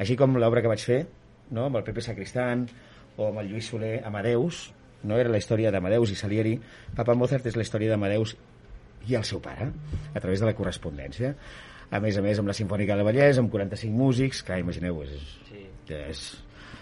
[0.00, 1.02] així com l'obra que vaig fer
[1.50, 1.66] no?
[1.66, 2.64] amb el Pepe Sacristán
[3.18, 4.70] o amb el Lluís Soler Amadeus
[5.08, 6.56] no era la història d'Amadeus i Salieri
[6.96, 8.36] Papa Mozart és la història d'Amadeus
[9.08, 9.66] i el seu pare,
[10.14, 11.32] a través de la correspondència.
[11.92, 15.26] A més a més, amb la Sinfònica del Vallès, amb 45 músics, que imagineu, és,
[15.48, 15.64] sí.
[15.98, 16.22] és,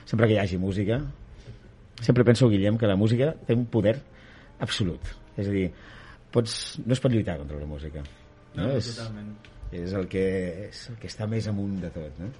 [0.05, 1.01] sempre que hi hagi música,
[2.01, 3.97] sempre penso, Guillem, que la música té un poder
[4.61, 5.09] absolut.
[5.37, 5.67] És a dir,
[6.33, 8.05] pots, no es pot lluitar contra la música.
[8.55, 8.67] No?
[8.67, 9.35] No, és, totalment.
[9.73, 10.25] és, el que,
[10.69, 12.31] és el que està més amunt de tot, no?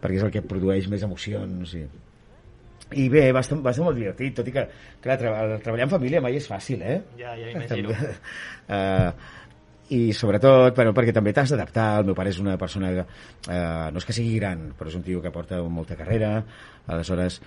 [0.00, 1.82] perquè és el que produeix més emocions i,
[2.94, 4.62] i bé, va estar, va estar molt divertit, tot i que,
[5.02, 7.00] clar, treba, treballar en família mai és fàcil, eh?
[7.18, 7.96] Ja, ja m'imagino.
[8.76, 9.10] uh,
[9.94, 13.86] i sobretot bueno, perquè també t'has d'adaptar el meu pare és una persona que, uh,
[13.94, 16.40] no és que sigui gran però és un tio que porta molta carrera
[16.90, 17.38] aleshores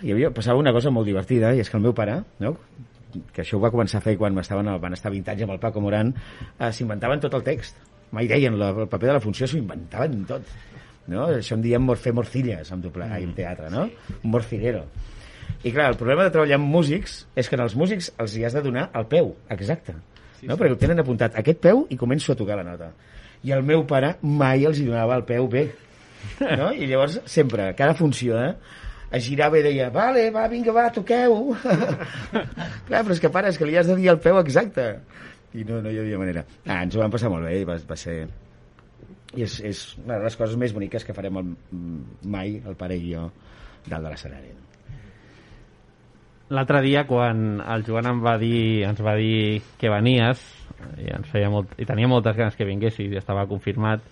[0.00, 2.54] hi havia, passava una cosa molt divertida i és que el meu pare no?
[3.34, 5.60] que això ho va començar a fer quan estaven, van estar 20 anys amb el
[5.60, 7.76] Paco Moran uh, s'inventaven tot el text
[8.16, 10.48] mai deien la, el paper de la funció s'ho inventaven tot
[11.10, 11.26] no?
[11.26, 13.26] això en diem fer morcilles en, doble, mm.
[13.26, 13.88] en teatre no?
[14.22, 14.84] un morcillero
[15.62, 18.56] i clar, el problema de treballar amb músics és que als músics els hi has
[18.56, 19.96] de donar el peu exacte
[20.42, 20.56] Sí, no?
[20.56, 20.58] sí.
[20.58, 22.88] perquè ho tenen apuntat aquest peu i començo a tocar la nota
[23.46, 25.68] i el meu pare mai els hi donava el peu bé
[26.58, 26.72] no?
[26.74, 28.52] i llavors sempre, cada funció eh,
[29.14, 31.52] es girava i deia vale, va, vinga, va, toqueu
[32.88, 34.88] clar, però és que pare, és que li has de dir el peu exacte
[35.54, 37.78] i no, no hi havia manera ah, ens ho vam passar molt bé i va,
[37.86, 38.24] va ser
[39.36, 41.54] i és, és una de les coses més boniques que farem el,
[42.24, 43.28] mai, el pare i jo
[43.88, 44.52] dalt de l'escenari
[46.52, 50.42] L'altre dia, quan el Joan em va dir, ens va dir que venies,
[51.00, 54.04] i, ens feia molt, i tenia moltes ganes que vinguessis, i estava confirmat,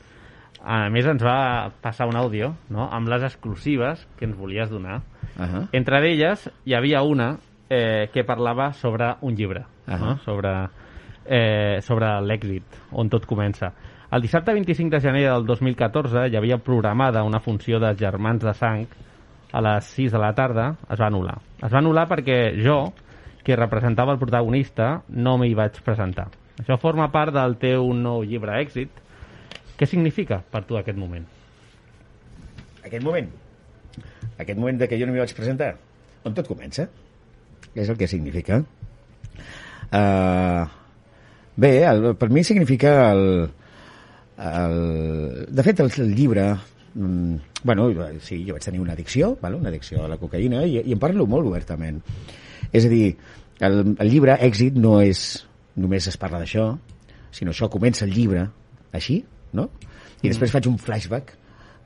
[0.60, 2.86] a més ens va passar un àudio no?
[2.88, 5.02] amb les exclusives que ens volies donar.
[5.36, 5.68] uh -huh.
[5.72, 7.36] Entre d'elles hi havia una
[7.68, 9.98] eh, que parlava sobre un llibre, Ahà.
[9.98, 10.18] no?
[10.18, 10.68] sobre,
[11.26, 13.72] eh, sobre l'èxit, on tot comença.
[14.10, 18.54] El dissabte 25 de gener del 2014 hi havia programada una funció de Germans de
[18.58, 18.86] Sang
[19.52, 21.38] a les 6 de la tarda, es va anul·lar.
[21.62, 22.78] Es va anul·lar perquè jo,
[23.46, 26.28] que representava el protagonista, no m'hi vaig presentar.
[26.58, 29.04] Això forma part del teu nou llibre èxit.
[29.78, 31.28] Què significa per tu aquest moment?
[32.90, 33.30] aquest moment
[34.40, 35.74] aquest moment de que jo no m'hi vaig presentar
[36.26, 36.88] on tot comença
[37.74, 38.60] és el que significa
[39.94, 40.64] uh,
[41.56, 43.24] bé, el, per mi significa el,
[44.40, 46.46] el, de fet el, el llibre
[46.94, 47.88] mm, bueno,
[48.24, 49.56] sí, jo vaig tenir una addicció vale?
[49.56, 52.00] una addicció a la cocaïna i, i en parlo molt obertament
[52.72, 53.16] és a dir,
[53.60, 55.44] el, el llibre èxit no és
[55.80, 56.72] només es parla d'això
[57.34, 58.46] sinó això comença el llibre
[58.96, 59.20] així
[59.52, 59.68] no?
[60.22, 61.36] i després faig un flashback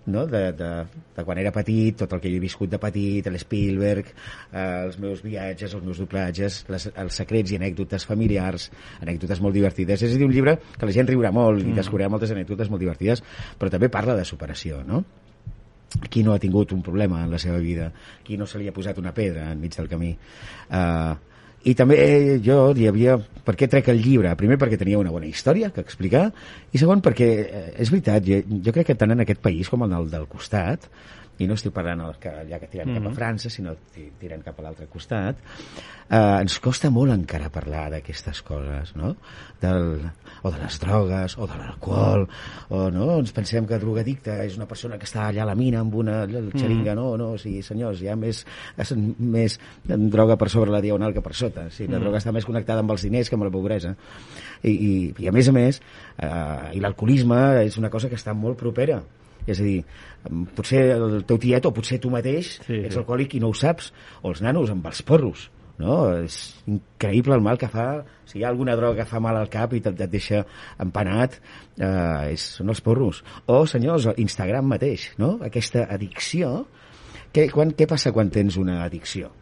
[0.07, 0.27] no?
[0.27, 0.71] de, de,
[1.17, 4.13] de quan era petit, tot el que jo he viscut de petit, l'Spielberg,
[4.53, 9.57] eh, els meus viatges, els meus doblatges, les, els secrets i anècdotes familiars, anècdotes molt
[9.57, 10.03] divertides.
[10.03, 12.85] És a dir, un llibre que la gent riurà molt i descobrirà moltes anècdotes molt
[12.85, 13.25] divertides,
[13.59, 15.05] però també parla de superació, no?
[16.11, 17.93] qui no ha tingut un problema en la seva vida,
[18.25, 20.11] qui no se li ha posat una pedra enmig del camí.
[20.67, 21.15] Uh,
[21.65, 23.19] I també eh, jo hi havia...
[23.45, 24.31] Per què trec el llibre?
[24.41, 26.31] Primer perquè tenia una bona història que explicar
[26.73, 29.85] i segon perquè, eh, és veritat, jo, jo crec que tant en aquest país com
[29.85, 30.89] en el del costat
[31.39, 33.03] i no estic parlant el que, ja que tirem mm -hmm.
[33.03, 35.37] cap a França, sinó ti- tirem cap a l'altre costat,
[36.09, 39.17] eh, ens costa molt encara parlar d'aquestes coses, no?
[39.61, 40.01] Del,
[40.43, 42.29] o de les drogues, o de l'alcohol,
[42.69, 43.19] o no?
[43.19, 46.27] Ens pensem que drogadicte és una persona que està allà a la mina amb una
[46.27, 50.81] xeringa, no, no, o sigui, senyors, hi ha més, és més droga per sobre la
[50.81, 53.35] diagonal que per sota, o sigui, la droga està més connectada amb els diners que
[53.35, 53.97] amb la pobresa.
[54.63, 55.81] I, i, i a més a més,
[56.19, 59.03] eh, i l'alcoholisme és una cosa que està molt propera,
[59.47, 59.81] és a dir,
[60.31, 63.01] em, potser el teu tiet o potser tu mateix Sí, ets sí.
[63.01, 65.97] alcohòlic i no ho saps, o els nanos amb els porros, no?
[66.23, 66.39] És
[66.71, 67.89] increïble el mal que fa.
[68.29, 70.45] Si hi ha alguna droga que fa mal al cap i et, et deixa
[70.83, 71.39] empanat,
[71.79, 73.23] eh, és, són els porros.
[73.47, 75.37] O, senyors, Instagram mateix, no?
[75.45, 76.57] Aquesta addicció.
[77.35, 79.33] Què, quan, què passa quan tens una addicció?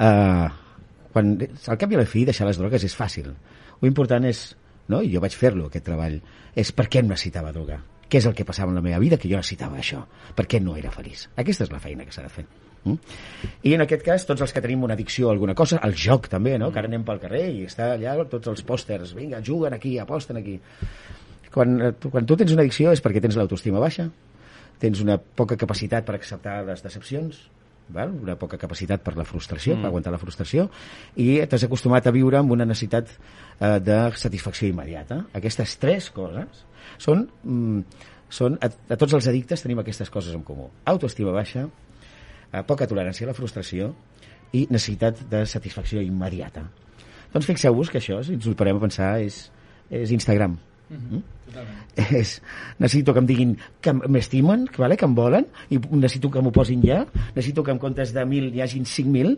[0.00, 0.48] Eh,
[1.12, 3.30] quan, al cap i a la fi, deixar les drogues és fàcil.
[3.80, 4.50] Lo important és,
[4.90, 5.00] no?
[5.02, 6.18] i jo vaig fer-lo, aquest treball,
[6.58, 7.80] és per què em necessitava drogar.
[8.10, 10.02] Què és el que passava en la meva vida que jo necessitava això?
[10.34, 11.28] Per què no era feliç?
[11.38, 12.46] Aquesta és la feina que s'ha de fer.
[12.84, 12.96] Mm?
[13.68, 16.26] I en aquest cas, tots els que tenim una addicció a alguna cosa, el joc
[16.32, 16.72] també, no?
[16.72, 20.40] que ara anem pel carrer i està allà tots els pòsters, vinga, juguen aquí, aposten
[20.40, 20.58] aquí.
[21.54, 24.08] Quan, eh, quan tu tens una addicció és perquè tens l'autoestima baixa,
[24.80, 27.42] tens una poca capacitat per acceptar les decepcions,
[27.92, 28.14] val?
[28.22, 29.82] una poca capacitat per la frustració, mm.
[29.82, 30.68] per aguantar la frustració,
[31.20, 35.24] i t'has acostumat a viure amb una necessitat eh, de satisfacció immediata.
[35.36, 36.64] Aquestes tres coses
[36.98, 37.28] són...
[37.44, 40.68] Mm, són a, a tots els addictes tenim aquestes coses en comú.
[40.86, 43.90] Autoestima baixa, eh, poca tolerància a la frustració
[44.54, 46.62] i necessitat de satisfacció immediata.
[47.34, 49.44] Doncs fixeu-vos que això, si ens ho parem a pensar, és,
[49.90, 50.56] és Instagram.
[50.90, 51.20] Mm?
[52.18, 52.36] És,
[52.78, 56.52] necessito que em diguin que m'estimen, que, vale, que em volen, i necessito que m'ho
[56.54, 57.00] posin ja,
[57.34, 59.36] necessito que en comptes de 1.000 hi hagin 5.000,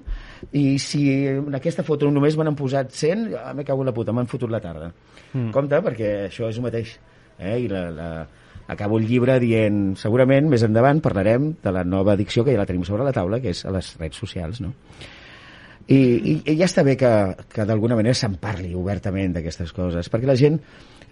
[0.60, 3.96] i si en aquesta foto només me n'han posat 100, ah, me cago en la
[3.96, 4.92] puta, m'han fotut la tarda.
[5.32, 5.50] Mm.
[5.56, 6.96] Compte, perquè això és el mateix.
[7.38, 7.56] Eh?
[7.64, 8.10] I la, la,
[8.72, 12.68] acabo el llibre dient, segurament més endavant parlarem de la nova addicció que ja la
[12.68, 14.72] tenim sobre la taula, que és a les redes socials, no?
[15.82, 17.10] I, i, i ja està bé que,
[17.50, 20.60] que d'alguna manera se'n parli obertament d'aquestes coses, perquè la gent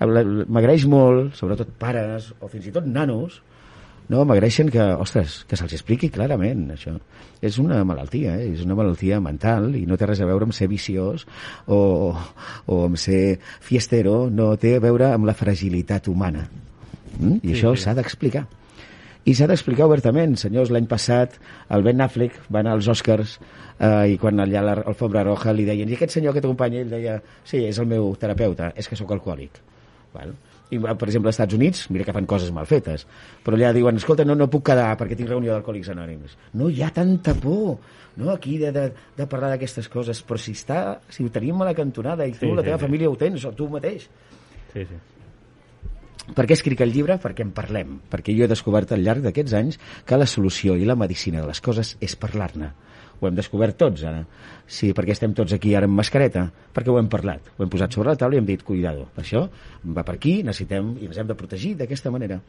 [0.00, 3.40] m'agraeix molt, sobretot pares o fins i tot nanos,
[4.10, 6.96] no, m'agraeixen que, ostres, que se'ls expliqui clarament això.
[7.40, 8.48] És una malaltia, eh?
[8.56, 11.24] és una malaltia mental i no té res a veure amb ser viciós
[11.70, 11.78] o,
[12.66, 16.48] o amb ser fiestero, no té a veure amb la fragilitat humana.
[17.20, 17.38] Mm?
[17.38, 17.84] I Sí, això sí.
[17.84, 18.44] s'ha d'explicar.
[19.30, 20.34] I s'ha d'explicar obertament.
[20.40, 21.38] Senyors, l'any passat
[21.70, 23.38] el Ben Affleck va anar als Oscars
[23.78, 27.18] eh, i quan allà l'Alfombra Roja li deien i aquest senyor que t'acompanya, ell deia
[27.44, 29.60] sí, és el meu terapeuta, és que sóc alcohòlic.
[30.16, 30.34] Val?
[30.70, 33.06] I, per exemple, als Estats Units, mira que fan coses mal fetes,
[33.44, 36.36] però allà diuen, escolta, no, no puc quedar perquè tinc reunió d'alcohòlics anònims.
[36.54, 37.78] No hi ha tanta por
[38.16, 38.84] no, aquí de, de,
[39.16, 42.44] de parlar d'aquestes coses, però si, està, si ho tenim a la cantonada i tu,
[42.46, 42.84] Sí, la sí, teva sí.
[42.86, 44.06] família ho tens, o tu mateix,
[44.74, 44.98] Sí, sí.
[46.36, 47.16] per què escric el llibre?
[47.22, 47.96] Perquè en parlem.
[48.10, 51.48] Perquè jo he descobert al llarg d'aquests anys que la solució i la medicina de
[51.50, 52.70] les coses és parlar-ne.
[53.20, 54.22] Ho hem descobert tots, ara.
[54.64, 56.46] Sí, perquè estem tots aquí ara amb mascareta?
[56.74, 57.52] Perquè ho hem parlat.
[57.56, 59.44] Ho hem posat sobre la taula i hem dit, cuidado, això
[59.84, 62.40] va per aquí, necessitem i ens hem de protegir d'aquesta manera.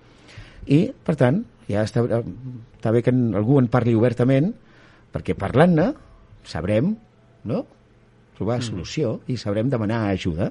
[0.72, 4.54] I, per tant, ja està, està bé que algú en parli obertament,
[5.12, 5.92] perquè parlant-ne
[6.48, 6.96] sabrem,
[7.52, 7.66] no?,
[8.38, 10.50] trobar solució i sabrem demanar ajuda.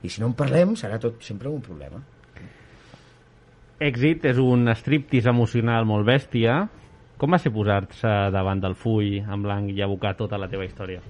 [0.00, 2.00] I si no en parlem, serà tot sempre un problema.
[3.78, 6.62] Èxit és un striptease emocional molt bèstia.
[7.18, 11.02] Com va ser posar-se davant del full en blanc i abocar tota la teva història?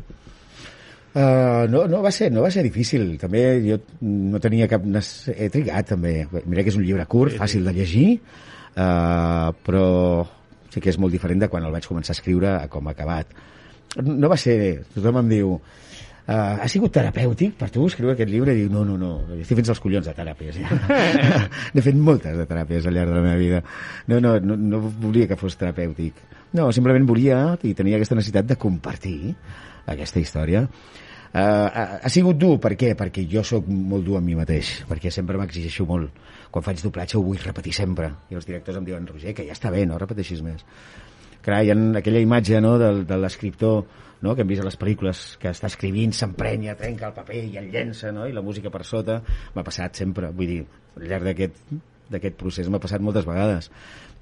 [1.08, 3.10] Uh, no, no, va ser, no va ser difícil.
[3.20, 4.84] També jo no tenia cap...
[5.34, 6.14] He trigat, també.
[6.44, 8.06] Mira que és un llibre curt, sí, fàcil de llegir,
[8.76, 9.86] uh, però
[10.72, 12.96] sí que és molt diferent de quan el vaig començar a escriure a com ha
[12.96, 13.36] acabat.
[14.04, 14.56] No va ser...
[14.96, 15.58] Tothom em diu...
[16.28, 18.52] Uh, ha sigut terapèutic per tu escriure aquest llibre?
[18.52, 20.58] I diu, no, no, no, estic fins als collons de teràpies.
[20.60, 20.76] Ja.
[21.72, 23.62] N'he fet moltes de teràpies al llarg de la meva vida.
[24.12, 26.20] No, no, no, no volia que fos terapèutic.
[26.58, 29.32] No, simplement volia i tenia aquesta necessitat de compartir
[29.88, 30.66] aquesta història.
[30.68, 32.92] Uh, ha, ha sigut dur, per què?
[32.96, 36.12] Perquè jo sóc molt dur amb mi mateix, perquè sempre m'exigeixo molt.
[36.52, 38.10] Quan faig doblatge ho vull repetir sempre.
[38.28, 40.60] I els directors em diuen, Roger, que ja està bé, no repeteixis més.
[41.44, 43.86] Carai, en aquella imatge no, del, de l'escriptor
[44.22, 47.60] no, que hem vist a les pel·lícules, que està escrivint, s'emprenya, trenca el paper i
[47.60, 48.26] el llença, no?
[48.26, 49.20] i la música per sota,
[49.54, 50.64] m'ha passat sempre, vull dir,
[50.98, 51.62] al llarg d'aquest
[52.08, 53.66] d'aquest procés m'ha passat moltes vegades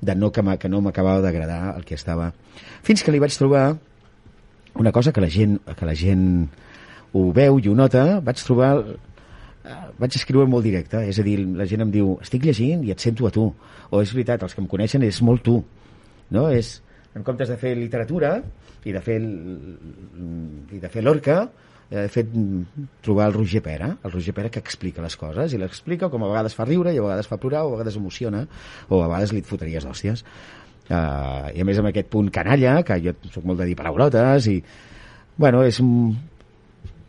[0.02, 2.32] de no que, que no m'acabava d'agradar el que estava.
[2.82, 3.76] Fins que li vaig trobar
[4.76, 6.48] una cosa que la gent, que la gent
[7.16, 11.38] ho veu i ho nota, vaig trobar eh, vaig escriure molt directe, és a dir,
[11.56, 13.48] la gent em diu, estic llegint i et sento a tu,
[13.88, 15.60] o és veritat, els que em coneixen és molt tu,
[16.34, 16.48] no?
[16.52, 16.80] És,
[17.16, 18.36] en comptes de fer literatura
[18.86, 19.16] i de fer,
[20.76, 21.38] i de fer l'orca,
[21.90, 25.60] he fet mm, trobar el Roger Pera, el Roger Pera que explica les coses, i
[25.60, 28.44] l'explica com a vegades fa riure, i a vegades fa plorar, o a vegades emociona,
[28.90, 30.24] o a vegades li et fotries d'hòsties.
[30.86, 34.46] Uh, I a més amb aquest punt canalla, que jo sóc molt de dir paraulotes,
[34.52, 34.60] i
[35.38, 35.80] bueno, és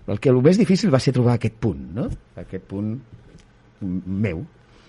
[0.08, 2.08] el que el més difícil va ser trobar aquest punt, no?
[2.40, 2.94] Aquest punt
[3.84, 4.46] m- meu.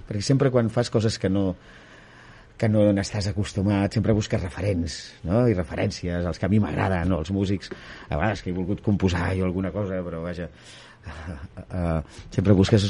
[0.08, 1.50] Perquè sempre quan fas coses que no
[2.58, 5.44] que no n'estàs acostumat, sempre busques referents, no?
[5.48, 7.20] I referències, els que a mi m'agraden, no?
[7.22, 7.70] Els músics,
[8.08, 10.48] a vegades que he volgut composar jo alguna cosa, però vaja,
[11.06, 11.36] uh,
[11.68, 12.00] uh,
[12.34, 12.88] sempre busques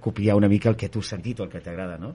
[0.00, 2.14] copiar una mica el que tu has sentit o el que t'agrada, no?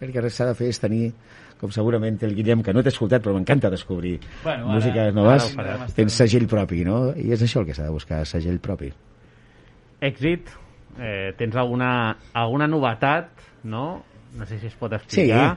[0.00, 1.10] El que s'ha de fer és tenir,
[1.58, 5.12] com segurament el Guillem, que no t'he escoltat, però m'encanta descobrir Bueno, ara- músiques ara
[5.16, 5.86] noves, farem.
[5.96, 7.10] tens segell propi, no?
[7.16, 8.92] I és això el que s'ha de buscar, segell propi.
[10.04, 10.50] Èxit,
[11.00, 13.30] eh, tens alguna, alguna novetat,
[13.64, 14.02] no?
[14.36, 15.56] No sé si es pot explicar.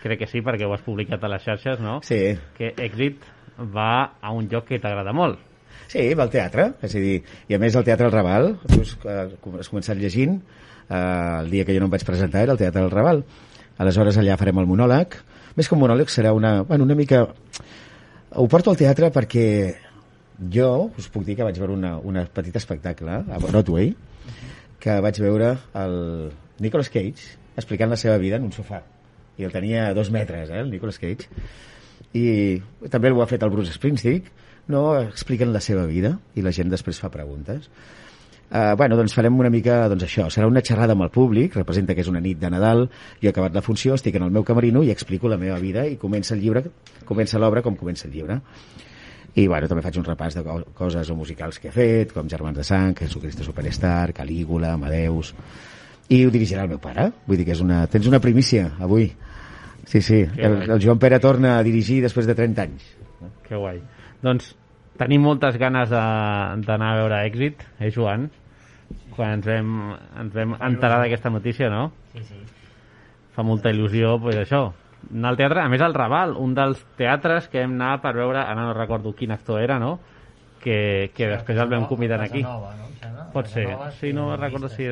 [0.00, 1.98] Crec que sí, perquè ho has publicat a les xarxes, no?
[2.06, 2.20] Sí.
[2.56, 3.26] Que Èxit
[3.74, 5.40] va a un lloc que t'agrada molt.
[5.90, 7.16] Sí, va al teatre, és a dir,
[7.50, 8.92] i a més el Teatre El Raval, tu has,
[9.58, 10.36] has començat llegint,
[10.86, 11.00] eh,
[11.42, 13.24] el dia que jo no em vaig presentar era el Teatre El Raval.
[13.80, 15.16] Aleshores allà farem el monòleg.
[15.56, 17.24] Més que un monòleg serà una, bueno, una mica...
[18.38, 19.46] Ho porto al teatre perquè
[20.54, 20.70] jo
[21.00, 23.90] us puc dir que vaig veure una, una petit espectacle a Broadway
[24.80, 25.50] que vaig veure
[25.82, 25.98] el
[26.62, 28.84] Nicolas Cage explicant la seva vida en un sofà
[29.40, 31.28] i el tenia a dos metres, eh, el Nicolas Cage
[32.16, 32.60] i
[32.90, 34.28] també ho ha fet el Bruce Springsteen
[34.70, 37.70] no expliquen la seva vida i la gent després fa preguntes
[38.50, 41.94] Uh, bueno, doncs farem una mica doncs això, serà una xerrada amb el públic, representa
[41.94, 42.88] que és una nit de Nadal,
[43.20, 45.84] jo he acabat la funció, estic en el meu camerino i explico la meva vida
[45.86, 46.64] i comença el llibre,
[47.06, 48.40] comença l'obra com comença el llibre.
[49.38, 52.26] I bueno, també faig un repàs de co coses o musicals que he fet, com
[52.26, 55.34] Germans de Sang, Jesucristo Superstar, Calígula, Amadeus...
[56.10, 57.04] I ho dirigirà el meu pare.
[57.28, 57.84] Vull dir que és una...
[57.86, 59.12] tens una primícia avui.
[59.90, 60.70] Sí, sí, Que el, guai.
[60.70, 62.84] el Joan Pere torna a dirigir després de 30 anys.
[63.42, 63.80] Que guai.
[64.22, 64.52] Doncs
[65.00, 68.28] tenim moltes ganes de- d'anar a veure Èxit, eh, Joan?
[69.16, 71.90] Quan ens vam, ens vam enterar d'aquesta notícia, no?
[72.14, 72.38] Sí, sí.
[73.34, 74.72] Fa molta il·lusió, pues això,
[75.10, 78.38] anar al teatre, a més el Raval, un dels teatres que hem anat per veure,
[78.38, 79.98] ara no recordo quin actor era, no?
[80.62, 82.42] Que, que després el vam convidar aquí.
[82.42, 83.32] Casanova, no?
[83.32, 83.66] Pot ser,
[83.98, 84.88] sí, no recordo si sí.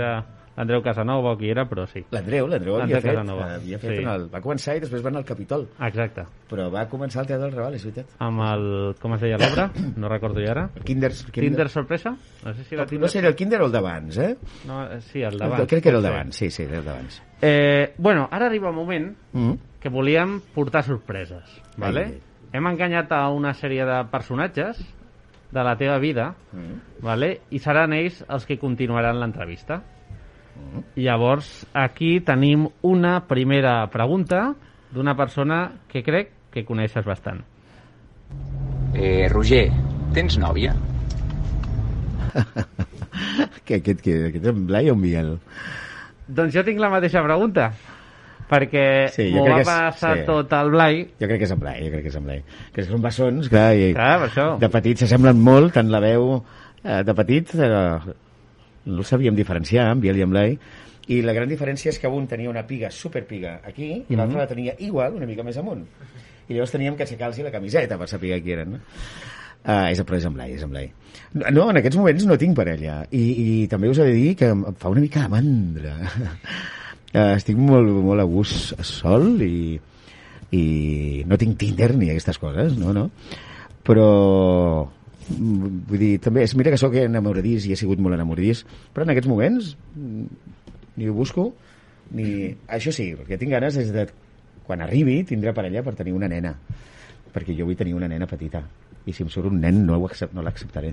[0.58, 2.02] Era l'Andreu Casanova o qui era, però sí.
[2.10, 4.02] L'Andreu, l'Andreu havia Andreu fet, Casanova, havia fet sí.
[4.02, 5.68] en el, va començar i després va anar al Capitol.
[5.86, 6.24] Exacte.
[6.50, 8.10] Però va començar al Teatre del Raval, és veritat.
[8.18, 8.66] Amb el...
[9.00, 9.68] com es deia l'obra?
[9.96, 10.66] No recordo ja ara.
[10.84, 12.16] Kinder, Tinder sorpresa?
[12.44, 13.08] No sé si era No Tinder...
[13.10, 14.36] sé, era el Kinder o el d'abans, eh?
[14.66, 15.68] No, eh, sí, el El, d'abans.
[15.68, 17.22] crec que era el d'abans, sí, sí, era el d'abans.
[17.40, 19.52] Eh, bueno, ara arriba un moment Mm.
[19.78, 21.44] que volíem portar sorpreses,
[21.76, 22.00] vale?
[22.04, 22.22] Ai, ai.
[22.52, 24.78] Hem enganyat a una sèrie de personatges
[25.52, 27.02] de la teva vida, Mm.
[27.04, 27.40] vale?
[27.50, 29.82] i seran ells els que continuaran l'entrevista.
[30.58, 30.82] Mm.
[31.00, 34.54] Llavors, aquí tenim una primera pregunta
[34.92, 37.40] d'una persona que crec que coneixes bastant.
[38.94, 39.68] Eh, Roger,
[40.14, 40.74] tens nòvia?
[43.64, 45.30] que aquest, que, aquest és en Blai o en Miguel?
[46.28, 47.70] Doncs jo tinc la mateixa pregunta,
[48.50, 48.84] perquè
[49.14, 50.20] Sí, m'ho crec va és- passar sí.
[50.22, 50.26] sí.
[50.28, 51.02] tot el Blai.
[51.20, 52.42] Jo crec que és en Blai, jo crec que és en Blai.
[52.74, 54.48] Que són bessons, clar, i Clar, per això.
[54.60, 56.38] de petits s'assemblen molt, tant la veu
[56.84, 57.98] eh, de petit eh,
[58.88, 60.58] no el sabíem diferenciar, en Biel i en Blai,
[61.08, 64.42] i la gran diferència és que un tenia una piga superpiga aquí i l'altre Mhm.
[64.42, 65.86] la tenia igual, una mica més amunt.
[66.48, 68.72] I llavors teníem que aixecar-los la camiseta per saber qui eren.
[68.72, 68.78] No?
[69.68, 70.90] Uh, és, però és en Blai, és en Blai.
[71.34, 73.02] No, en aquests moments no tinc parella.
[73.10, 73.24] I,
[73.62, 75.96] i també us he de dir que em fa una mica de mandra.
[77.14, 79.78] uh, estic molt, molt a gust sol i,
[80.52, 83.10] i no tinc Tinder ni aquestes coses, no, no.
[83.84, 84.08] Però
[84.88, 84.97] mm,
[85.28, 88.64] vull dir, també és, mira que sóc enamoradís i he sigut molt enamoradís,
[88.94, 90.26] però en aquests moments mm,
[90.98, 91.50] ni ho busco
[92.16, 92.54] ni...
[92.72, 94.08] Això sí, el que tinc ganes és de
[94.68, 96.54] quan arribi tindré parella per tenir una nena
[97.32, 98.62] perquè jo vull tenir una nena petita
[99.08, 100.90] i si em surt un nen no, ho accep no l'acceptaré.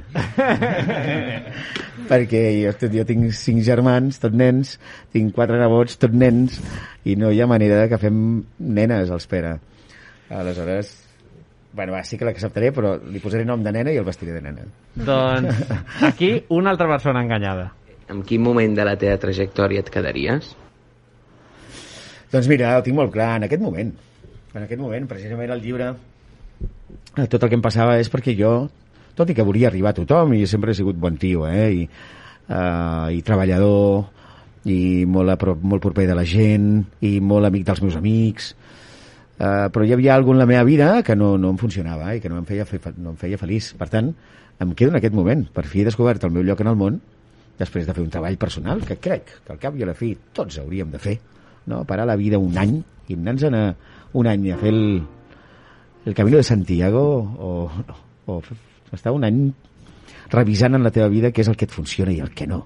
[2.11, 4.77] Perquè jo, jo tinc cinc germans, tots nens
[5.11, 6.61] tinc quatre nebots, tots nens
[7.03, 8.17] i no hi ha manera que fem
[8.59, 9.57] nenes als Pere.
[10.31, 10.93] Aleshores
[11.75, 14.41] bueno, va, sí que l'acceptaré però li posaré nom de nena i el vestiré de
[14.45, 14.63] nena
[14.95, 15.73] Doncs
[16.09, 17.73] aquí una altra persona enganyada.
[18.09, 20.53] En quin moment de la teva trajectòria et quedaries?
[22.31, 23.91] Doncs mira, ho tinc molt clar, en aquest moment.
[24.55, 25.93] En aquest moment, precisament el llibre,
[27.15, 28.53] eh, tot el que em passava és perquè jo,
[29.15, 31.87] tot i que volia arribar a tothom, i sempre he sigut bon tio, eh, i,
[32.49, 34.05] uh, i treballador,
[34.71, 36.69] i molt, a prop, molt proper de la gent,
[37.05, 38.53] i molt amic dels meus amics,
[39.39, 42.21] uh, però hi havia alguna en la meva vida que no, no em funcionava i
[42.23, 43.73] que no em, feia, fe, no em feia feliç.
[43.79, 44.13] Per tant,
[44.59, 45.45] em quedo en aquest moment.
[45.53, 47.01] Per fi he descobert el meu lloc en el món,
[47.59, 50.13] després de fer un treball personal, que crec que al cap i a la fi
[50.35, 51.17] tots hauríem de fer,
[51.71, 51.83] no?
[51.87, 52.77] parar la vida un any
[53.07, 53.61] i anar-nos a
[54.15, 54.81] un any a fer el,
[56.05, 57.01] el Camino de Santiago
[57.39, 57.51] o,
[58.27, 58.55] o f-
[58.91, 59.39] estar un any
[60.31, 62.65] revisant en la teva vida què és el que et funciona i el que no.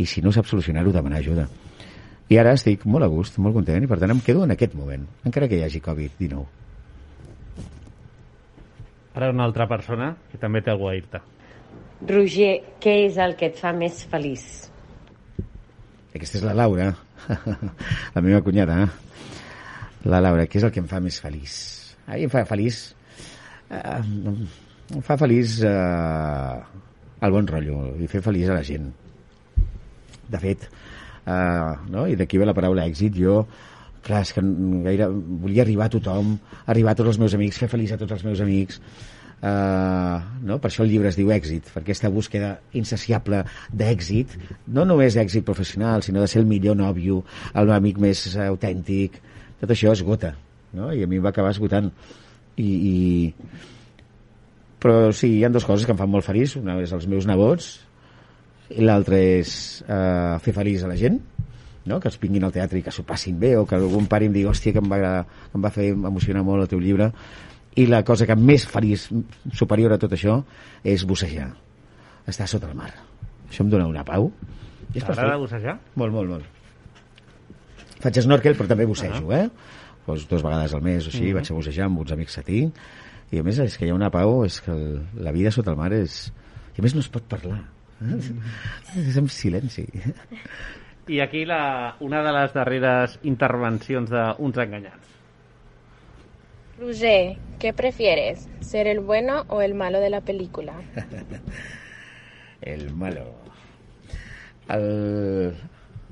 [0.00, 1.46] I si no saps solucionar-ho, demanar ajuda.
[2.30, 4.76] I ara estic molt a gust, molt content, i per tant em quedo en aquest
[4.78, 6.44] moment, encara que hi hagi Covid-19.
[9.18, 11.18] Ara una altra persona que també té algú a dir-te.
[12.06, 14.44] Roger, què és el que et fa més feliç?
[16.14, 16.92] Aquesta és la Laura,
[18.14, 18.78] la meva cunyada.
[20.06, 21.56] La Laura, què és el que em fa més feliç?
[22.06, 22.78] A mi em fa feliç...
[23.74, 23.98] Eh,
[24.94, 26.54] em fa feliç eh,
[27.26, 28.86] el bon rotllo i fer feliç a la gent.
[30.30, 30.89] De fet, eh,
[31.26, 32.06] no?
[32.08, 33.44] i d'aquí ve la paraula èxit, jo
[34.04, 34.42] clar, és que
[34.84, 38.16] gaire, volia arribar a tothom, arribar a tots els meus amics, fer feliç a tots
[38.16, 38.80] els meus amics,
[39.40, 40.58] Uh, no?
[40.60, 43.38] per això el llibre es diu èxit per aquesta búsqueda insaciable
[43.72, 44.34] d'èxit
[44.76, 47.22] no només èxit professional sinó de ser el millor nòvio
[47.56, 49.16] el amic més autèntic
[49.62, 50.34] tot això esgota
[50.76, 50.90] no?
[50.92, 51.88] i a mi em va acabar esgotant
[52.60, 52.94] i, i...
[54.76, 57.24] però sí, hi ha dues coses que em fan molt feliç una és els meus
[57.24, 57.78] nebots
[58.70, 59.52] i l'altra és
[59.88, 61.18] uh, fer feliç a la gent
[61.86, 61.98] no?
[62.00, 64.34] que els vinguin al teatre i que s'ho passin bé o que algun pare em
[64.34, 67.10] digui hòstia que em va, agradar, que em va fer emocionar molt el teu llibre
[67.80, 69.08] i la cosa que més feliç
[69.54, 70.40] superior a tot això
[70.84, 71.50] és bussejar
[72.30, 72.92] estar sota el mar
[73.48, 74.30] això em dona una pau
[74.90, 75.76] T'agrada bussejar?
[75.94, 79.44] Molt, molt, molt faig snorkel però també bussejo eh?
[80.06, 81.34] pues dos vegades al mes o així Mhm.
[81.38, 82.74] vaig a bussejar amb uns amics que tinc
[83.30, 85.70] i a més és que hi ha una pau és que el, la vida sota
[85.70, 86.32] el mar és
[86.76, 87.79] i a més no es pot parlar eh?
[88.00, 89.86] És en silenci
[91.10, 95.16] I aquí la, una de les darreres intervencions d'Uns Enganyats.
[96.78, 98.48] Roger, ¿qué prefieres?
[98.60, 100.74] ¿Ser el bueno o el malo de la película?
[102.62, 103.40] el malo
[104.70, 105.54] el...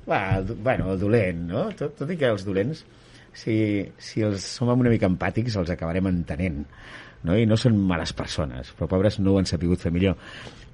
[0.09, 1.67] Va, bueno, el dolent, no?
[1.77, 2.81] Tot, tot i que els dolents,
[3.37, 3.55] si,
[4.01, 6.63] si els som una mica empàtics, els acabarem entenent.
[7.27, 7.35] No?
[7.35, 10.19] I no són males persones, però pobres no ho han sapigut fer millor.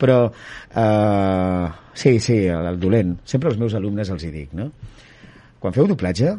[0.01, 3.14] Però, uh, sí, sí, el, el dolent.
[3.30, 4.68] Sempre als meus alumnes els hi dic, no?
[5.62, 6.34] Quan feu doblatge,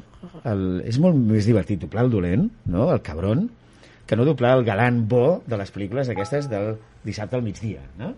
[0.46, 2.92] el, és molt més divertit doblar el dolent, no?
[2.94, 3.48] el cabron,
[4.06, 8.14] que no doblar el galant bo de les pel·lícules aquestes del dissabte al migdia, no?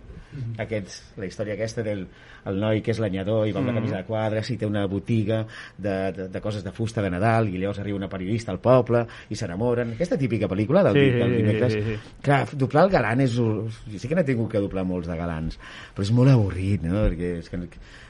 [0.59, 2.01] Aquests, la història aquesta del
[2.47, 3.79] el noi que és l'anyador i va amb la Mhm.
[3.79, 5.45] camisa de quadres i té una botiga
[5.77, 9.05] de, de, de coses de fusta de Nadal i llavors arriba una periodista al poble
[9.29, 9.93] i s'enamoren.
[9.95, 11.73] Aquesta típica pel·lícula del, Sí, sí, del sí, dimecres.
[11.73, 11.97] sí, sí.
[12.21, 13.33] Clar, doblar el galant és...
[13.35, 13.67] Jo
[13.97, 15.57] sé que n'he tingut que doblar molts de galants,
[15.95, 17.07] però és molt avorrit, no?
[17.07, 17.57] Perquè és que,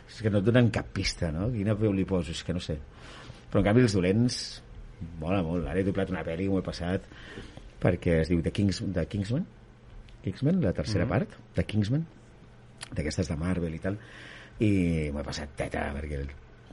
[0.09, 1.49] és que no et donen cap pista, no?
[1.53, 2.31] Quina veu li poso?
[2.31, 2.77] És que no sé.
[3.49, 4.61] Però en canvi els dolents
[5.21, 5.65] mola molt.
[5.69, 7.01] Ara he doblat una pel·li, m'ho he passat,
[7.81, 9.45] perquè es diu The, Kings, The Kingsman,
[10.23, 11.09] Kingsman, la tercera Mhm.
[11.09, 12.05] part, de Kingsman,
[12.93, 13.97] d'aquestes de Marvel i tal,
[14.59, 16.25] i m'ho he passat teta, perquè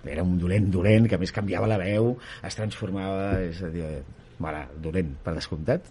[0.06, 4.02] era un dolent dolent, que a més canviava la veu, es transformava, és a dir,
[4.38, 5.82] mare, dolent, per descomptat.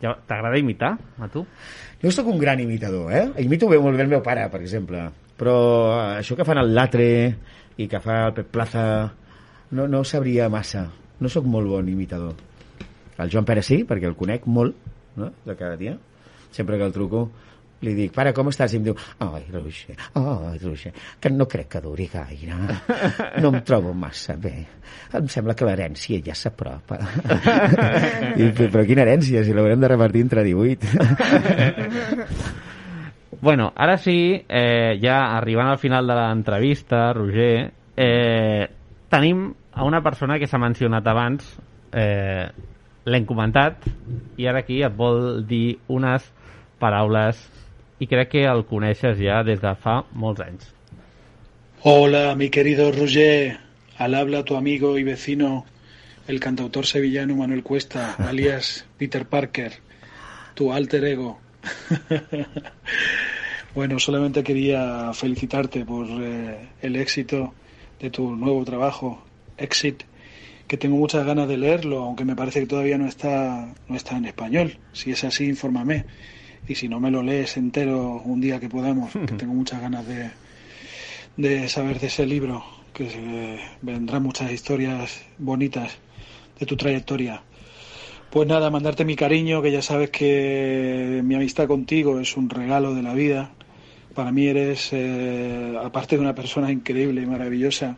[0.00, 1.44] Ja, T'agrada imitar, a tu?
[2.00, 3.32] Jo sóc un gran imitador, eh?
[3.42, 5.10] Imito bé molt bé el meu pare, per exemple.
[5.36, 5.54] Però
[6.14, 7.36] eh, això que fan el Latre
[7.78, 8.84] i que fa el Pep Plaza
[9.72, 10.84] no, no sabria massa.
[11.18, 12.36] No sóc molt bon imitador.
[13.18, 14.76] El Joan Pere sí, perquè el conec molt,
[15.18, 15.32] no?
[15.44, 15.96] de cada dia.
[16.54, 17.28] Sempre que el truco
[17.84, 18.72] li dic, pare, com estàs?
[18.74, 20.92] I em diu, ai, Roger, ai, Roger,
[21.22, 22.56] que no crec que duri gaire.
[23.42, 24.54] No em trobo massa bé.
[25.14, 26.98] Em sembla que l'herència ja s'apropa.
[28.40, 30.86] I, però quina herència, si l'haurem de repartir entre 18.
[33.40, 38.66] Bueno, ara sí, eh, ja arribant al final de l'entrevista, Roger, eh,
[39.08, 39.44] tenim
[39.78, 41.52] a una persona que s'ha mencionat abans,
[41.92, 42.48] eh,
[43.08, 43.86] l'hem comentat,
[44.36, 46.26] i ara aquí et vol dir unes
[46.78, 47.40] paraules
[47.98, 50.68] i crec que el coneixes ja des de fa molts anys.
[51.82, 53.58] Hola, mi querido Roger.
[53.98, 55.64] Al habla tu amigo y vecino,
[56.28, 59.72] el cantautor sevillano Manuel Cuesta, alias Peter Parker,
[60.54, 61.40] tu alter ego.
[63.74, 67.54] bueno, solamente quería felicitarte por eh, el éxito
[68.00, 69.24] de tu nuevo trabajo,
[69.56, 70.04] Exit,
[70.68, 74.16] que tengo muchas ganas de leerlo, aunque me parece que todavía no está, no está
[74.18, 74.78] en español.
[74.92, 76.04] Si es así, infórmame.
[76.68, 80.06] Y si no me lo lees entero un día que podamos, que tengo muchas ganas
[80.06, 80.30] de,
[81.36, 85.96] de saber de ese libro, que se- vendrán muchas historias bonitas
[86.58, 87.42] de tu trayectoria.
[88.30, 92.94] Pues nada, mandarte mi cariño, que ya sabes que mi amistad contigo es un regalo
[92.94, 93.52] de la vida.
[94.14, 97.96] Para mí eres, eh, aparte de una persona increíble y maravillosa,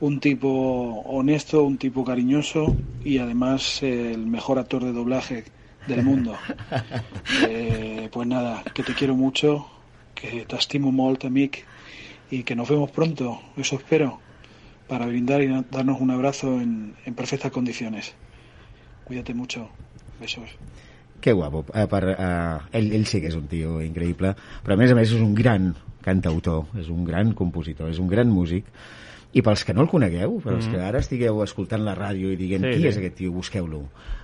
[0.00, 5.44] un tipo honesto, un tipo cariñoso y además eh, el mejor actor de doblaje
[5.86, 6.36] del mundo.
[7.48, 9.66] Eh, pues nada, que te quiero mucho,
[10.14, 11.64] que te estimo molt, amic,
[12.30, 14.18] y que nos vemos pronto, eso espero,
[14.88, 18.14] para brindar y darnos un abrazo en, en perfectas condiciones.
[19.04, 19.68] Cuídate mucho.
[20.20, 20.50] Besos.
[21.20, 21.64] Que guapo.
[21.74, 22.04] Uh, per,
[22.72, 24.34] ell, ell sí que és un tio increïble,
[24.64, 25.72] però a més a més és un gran
[26.04, 28.68] cantautor, és un gran compositor, és un gran músic,
[29.34, 30.74] i pels que no el conegueu, per als Mhm.
[30.74, 32.86] que ara estigueu escoltant la ràdio i diguent Sí, qui sí.
[32.88, 33.82] és aquest tio, busqueu-lo.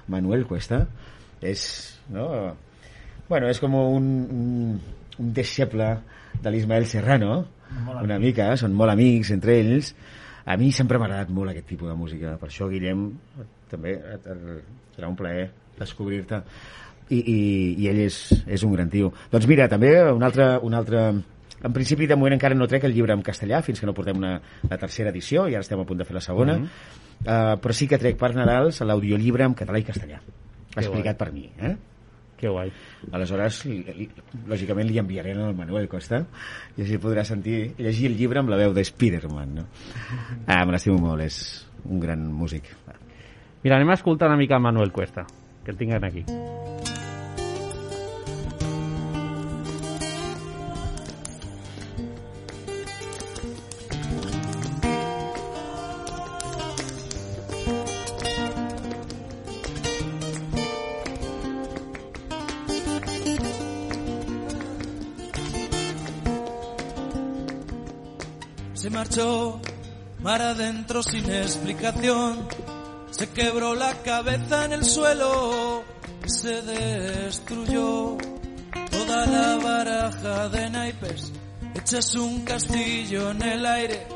[0.08, 0.86] Manuel Cuesta
[1.42, 2.54] és, no?
[3.28, 4.80] Bueno, és com un, un,
[5.18, 5.98] un deixeble
[6.42, 7.46] de l'Ismael Serrano,
[7.86, 9.92] Molt una mica, són molt amics entre ells.
[10.44, 13.12] A mi sempre m'ha agradat molt aquest tipus de música, per això, Guillem,
[13.70, 14.64] també et- et-
[14.96, 16.40] serà un plaer descobrir-te.
[17.10, 19.12] I, i, i ell és, és un gran tio.
[19.30, 21.12] Doncs mira, també un altre, un altre
[21.62, 24.16] en principi, de moment encara no trec el llibre en castellà fins que no portem
[24.16, 24.34] una,
[24.68, 26.56] la tercera edició i ara estem a punt de fer la segona.
[26.58, 26.68] Mhm.
[27.20, 30.20] uh, però sí que trec per Nadals l'audiollibre en català i castellà.
[30.70, 31.50] Que explicat per mi.
[31.58, 31.74] Eh?
[32.40, 32.70] Que guai.
[33.12, 33.66] Aleshores,
[34.48, 36.22] lògicament li enviaré al Manuel Costa
[36.76, 39.54] i així podrà sentir, llegir el llibre amb la veu de Spiderman.
[39.60, 39.66] No?
[40.46, 42.72] Ah, me l'estimo molt, és un gran músic.
[43.62, 45.26] Mira, anem a escoltar una mica a Manuel Cuesta,
[45.64, 46.24] que el tinguem aquí.
[46.24, 46.59] Se
[69.10, 69.60] marchó
[70.22, 72.46] mar adentro sin explicación.
[73.10, 75.82] Se quebró la cabeza en el suelo
[76.24, 78.16] y se destruyó
[78.90, 81.32] toda la baraja de naipes.
[81.74, 84.06] Echas un castillo en el aire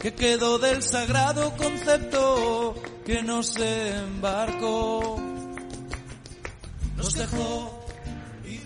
[0.00, 2.74] que quedó del sagrado concepto
[3.04, 5.20] que nos embarcó.
[6.96, 7.74] Nos dejó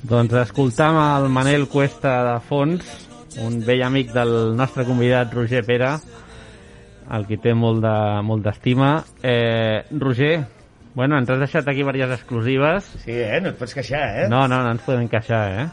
[0.03, 2.85] Doncs escoltam el Manel Cuesta de fons,
[3.41, 5.93] un vell amic del nostre convidat Roger Pera,
[7.13, 7.95] el que té molt de
[8.27, 8.97] molt d'estima.
[9.23, 10.35] Eh, Roger,
[10.95, 12.91] bueno, ens has deixat aquí diverses exclusives.
[13.05, 13.41] Sí, eh?
[13.41, 14.29] No et pots queixar, eh?
[14.29, 15.67] No, no, no ens podem queixar, eh?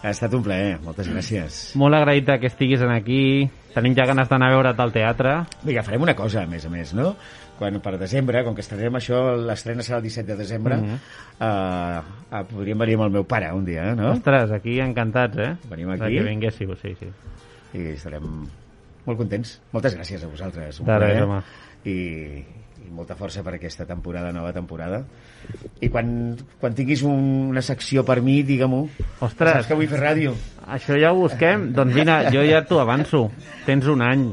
[0.00, 1.60] Ha estat un plaer, moltes gràcies.
[1.76, 3.50] Molt agraït que estiguis en aquí.
[3.74, 5.34] Tenim ja ganes d'anar a veure't al teatre.
[5.62, 7.12] Vinga, farem una cosa, a més a més, no?
[7.60, 10.94] Quan per desembre, com que estrenem això, l'estrena serà el 17 de desembre, Mhm.
[11.40, 12.00] eh,
[12.32, 14.12] eh, podríem venir amb el meu pare un dia, no?
[14.12, 15.56] Ostres, aquí encantats, eh?
[15.68, 16.14] Venim aquí.
[16.16, 17.08] que vinguéssiu, sí, sí.
[17.76, 18.24] I estarem
[19.06, 19.60] molt contents.
[19.72, 20.80] Moltes gràcies a vosaltres.
[20.80, 21.22] Un De res, plaer.
[21.22, 21.42] home.
[21.84, 22.44] I,
[22.80, 25.04] I molta força per aquesta temporada, nova temporada.
[25.80, 28.88] I quan, quan tinguis un, una secció per mi, digue-m'ho.
[29.20, 29.52] Ostres.
[29.52, 30.32] Saps que vull fer ràdio?
[30.66, 31.72] Això ja ho busquem.
[31.74, 33.30] doncs vine, jo ja t'ho avanço.
[33.66, 34.32] Tens un any.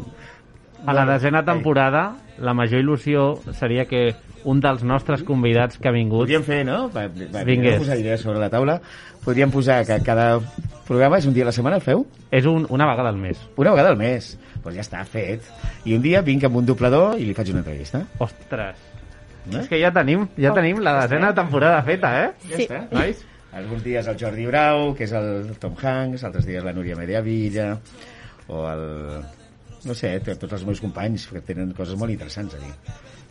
[0.85, 3.27] A la desena temporada, la major il·lusió
[3.57, 4.11] seria que
[4.47, 6.25] un dels nostres convidats que ha vingut...
[6.25, 6.87] Podríem fer, no?
[6.93, 7.79] Va, va, Vingués.
[7.81, 8.79] posar idees sobre la taula.
[9.25, 10.37] Podríem posar que cada
[10.87, 12.05] programa és un dia a la setmana, el feu?
[12.31, 13.41] És un, una vegada al mes.
[13.59, 14.35] Una vegada al mes.
[14.37, 15.47] Doncs pues ja està, fet.
[15.87, 18.03] I un dia vinc amb un doblador i li faig una entrevista.
[18.23, 18.79] Ostres.
[19.47, 19.61] Eh?
[19.61, 22.29] És que ja tenim, ja tenim la desena temporada feta, eh?
[22.51, 22.83] Ja està.
[22.91, 23.23] Nois?
[23.57, 27.71] Alguns dies el Jordi Brau, que és el Tom Hanks, altres dies la Núria Mediavilla,
[28.47, 28.83] o el...
[29.87, 32.73] No sé, t- tots els meus companys, que tenen coses molt interessants a dir.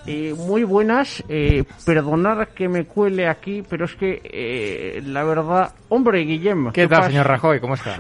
[0.07, 5.75] Eh, muy buenas, eh, perdonad que me cuele aquí, pero es que eh, la verdad...
[5.91, 6.71] Hombre, Guillem.
[6.73, 7.11] ¿Qué tal, pasa?
[7.11, 7.61] señor Rajoy?
[7.61, 7.99] ¿Cómo está?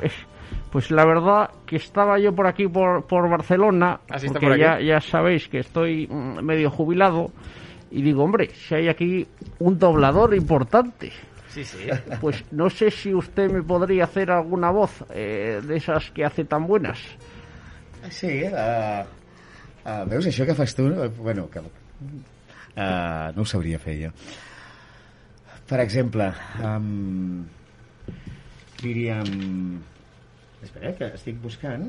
[0.70, 4.46] Pues la verdad que estaba yo por aquí, por, por Barcelona, ¿Ah, sí está porque
[4.54, 7.30] por ya, ya sabéis que estoy mm, medio jubilado,
[7.90, 9.26] y digo, hombre, si hay aquí
[9.58, 11.12] un doblador importante,
[11.48, 11.78] Sí, sí.
[12.20, 16.44] pues no sé si usted me podría hacer alguna voz eh, de esas que hace
[16.44, 16.98] tan buenas.
[18.10, 19.04] Sí, uh,
[19.82, 20.88] uh, veus això que fas tu?
[20.90, 21.08] no?
[21.18, 24.12] Bueno, que, uh, no ho sabria fer jo.
[25.66, 26.30] Per exemple,
[26.62, 27.44] um,
[28.82, 29.80] diríem...
[30.62, 31.88] Espera, que estic buscant.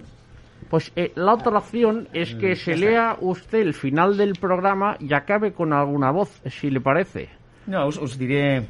[0.69, 5.13] Pues eh, la otra opción es que se lea usted el final del programa y
[5.13, 7.29] acabe con alguna voz, si le parece.
[7.67, 8.65] No, us, us diré...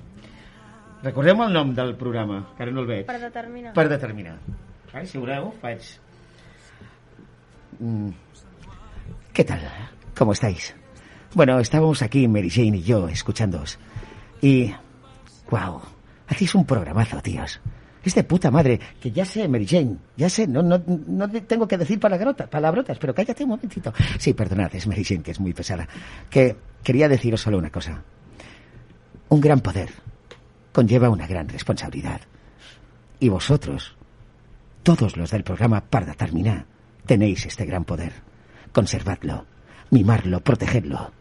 [1.03, 3.05] Recordeu el nom del programa, que ara no el veig.
[3.05, 3.71] Per determinar.
[3.77, 4.35] Per determinar.
[4.91, 5.85] Vale, si voleu, faig...
[7.79, 8.09] Mm.
[9.33, 9.61] ¿Qué tal?
[10.17, 10.75] ¿Cómo estáis?
[11.33, 13.77] Bueno, estábamos aquí, Mary Jane y yo, escuchándoos.
[14.41, 14.73] Y...
[15.49, 15.81] ¡Wow!
[16.27, 17.59] Hacéis un programazo, tíos.
[18.03, 21.41] Es de puta madre, que ya sé, Mary Jane, ya sé, no, no, no te
[21.41, 23.93] tengo que decir palabrotas, pero cállate un momentito.
[24.17, 25.87] Sí, perdonad, es Mary Jane, que es muy pesada.
[26.29, 28.01] Que quería deciros solo una cosa.
[29.29, 29.89] Un gran poder
[30.71, 32.21] conlleva una gran responsabilidad.
[33.19, 33.95] Y vosotros,
[34.83, 36.65] todos los del programa Parda Terminar,
[37.07, 38.11] tenéis este gran poder.
[38.71, 39.45] Conservadlo,
[39.89, 41.11] mimarlo, protegedlo.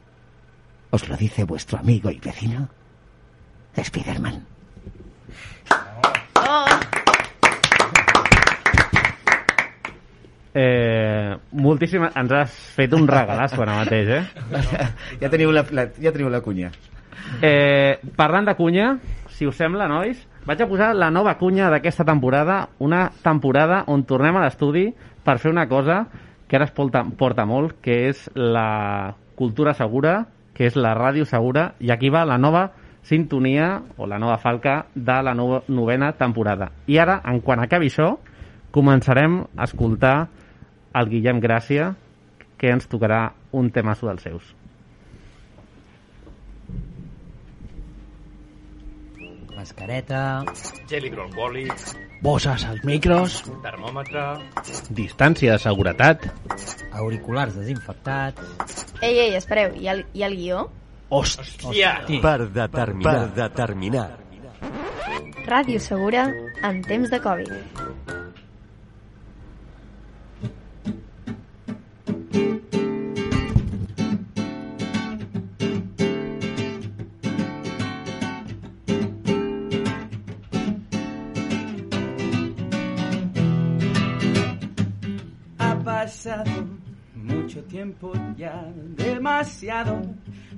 [0.91, 2.69] ¿Os lo dice vuestro amigo y vecino?
[3.83, 4.45] Spiderman.
[10.59, 12.11] Eh, moltíssima...
[12.17, 14.23] Ens has fet un regalasso ara mateix, eh?
[15.21, 16.71] ja, teniu la, la, ja teniu la cunya.
[17.45, 18.95] Eh, parlant de cunya,
[19.37, 24.07] si us sembla, nois, vaig a posar la nova cunya d'aquesta temporada, una temporada on
[24.09, 24.87] tornem a l'estudi
[25.27, 26.07] per fer una cosa
[26.47, 30.21] que ara es porta, porta molt, que és la cultura segura,
[30.55, 32.69] que és la ràdio segura, i aquí va la nova
[33.07, 36.71] sintonia o la nova falca de la no novena temporada.
[36.87, 38.15] I ara, en quan acabi això,
[38.75, 40.17] començarem a escoltar
[40.97, 41.93] el Guillem Gràcia,
[42.57, 44.56] que ens tocarà un temasso dels seus.
[49.57, 50.21] Mascareta...
[50.91, 51.73] Gel hidroalcohòlic,
[52.23, 53.43] Bosses als micros...
[53.65, 54.25] termòmetre...
[54.97, 56.29] Distància de seguretat.
[56.93, 58.85] Auriculars desinfectats...
[59.03, 60.67] Ei, ei, espereu, i el, i el guió?
[61.13, 61.99] Hòstia!
[62.23, 63.13] Per determinar.
[63.13, 64.09] Per determinar.
[65.47, 66.27] Ràdio Segura
[66.67, 68.16] en temps de Covid.
[87.15, 88.65] Mucho tiempo ya,
[88.97, 90.03] demasiado.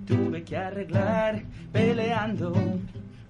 [0.06, 1.42] Tuve que arreglar
[1.72, 2.52] peleando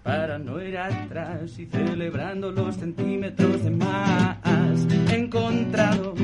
[0.05, 4.86] para no ir atrás y celebrando los centímetros de más.
[5.11, 6.14] He encontrado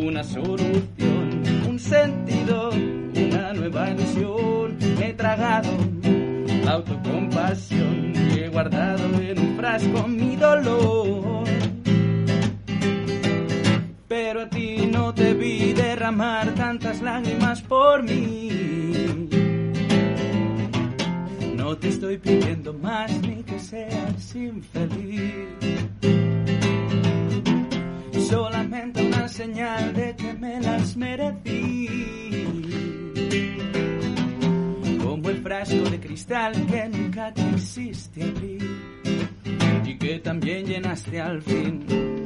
[0.00, 4.76] una solución, un sentido, una nueva ilusión.
[5.02, 5.70] He tragado
[6.64, 11.29] la autocompasión y he guardado en un frasco mi dolor.
[14.10, 19.28] Pero a ti no te vi derramar tantas lágrimas por mí.
[21.54, 25.46] No te estoy pidiendo más ni que seas infeliz.
[28.28, 31.86] Solamente una señal de que me las merecí.
[35.04, 38.68] Como el frasco de cristal que nunca quisiste abrir
[39.84, 42.19] y que también llenaste al fin.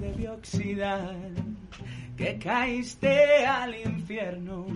[0.00, 1.14] Debió oxidar,
[2.16, 4.66] que caíste al infierno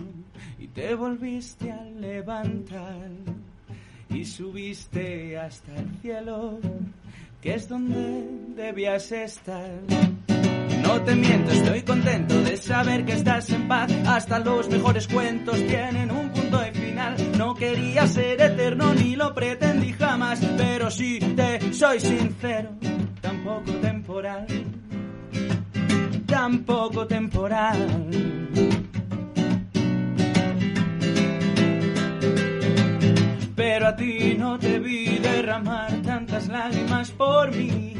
[0.57, 3.09] y te volviste a levantar
[4.09, 6.59] y subiste hasta el cielo,
[7.41, 8.25] que es donde
[8.55, 9.81] debías estar.
[10.81, 13.91] No te miento, estoy contento de saber que estás en paz.
[14.05, 17.15] Hasta los mejores cuentos tienen un punto de final.
[17.37, 22.69] No quería ser eterno ni lo pretendí jamás, pero si te soy sincero,
[23.21, 24.47] tampoco temporal.
[26.25, 27.77] Tampoco temporal.
[33.55, 37.93] Pero a ti no te vi derramar tantas lágrimas por mí.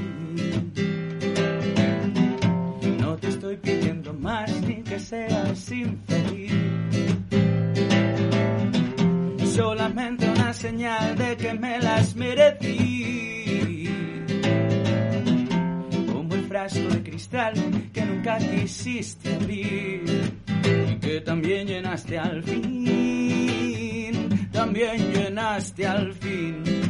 [3.50, 6.52] Estoy pidiendo más ni que seas infeliz.
[9.56, 13.88] Solamente una señal de que me las merecí.
[16.12, 17.54] Como el frasco de cristal
[17.94, 20.34] que nunca quisiste abrir
[20.92, 23.70] y que también llenaste al fin.
[24.52, 26.87] También llenaste al fin.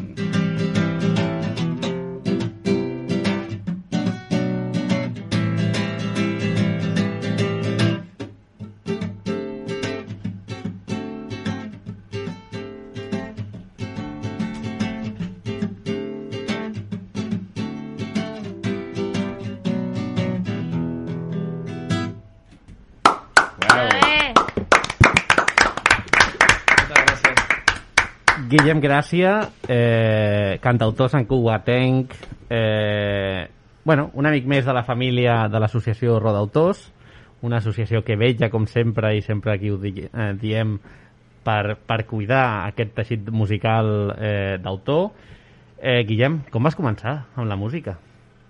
[28.47, 32.13] Guillem Gràcia, eh, cantautor santcugatenc,
[32.49, 33.47] eh,
[33.83, 36.91] bueno, un amic més de la família de l'associació Rodautors,
[37.41, 40.77] una associació que vetja, com sempre, i sempre aquí ho di eh, diem,
[41.43, 45.11] per, per cuidar aquest teixit musical eh, d'autor.
[45.79, 47.97] Eh, Guillem, com vas començar amb la música?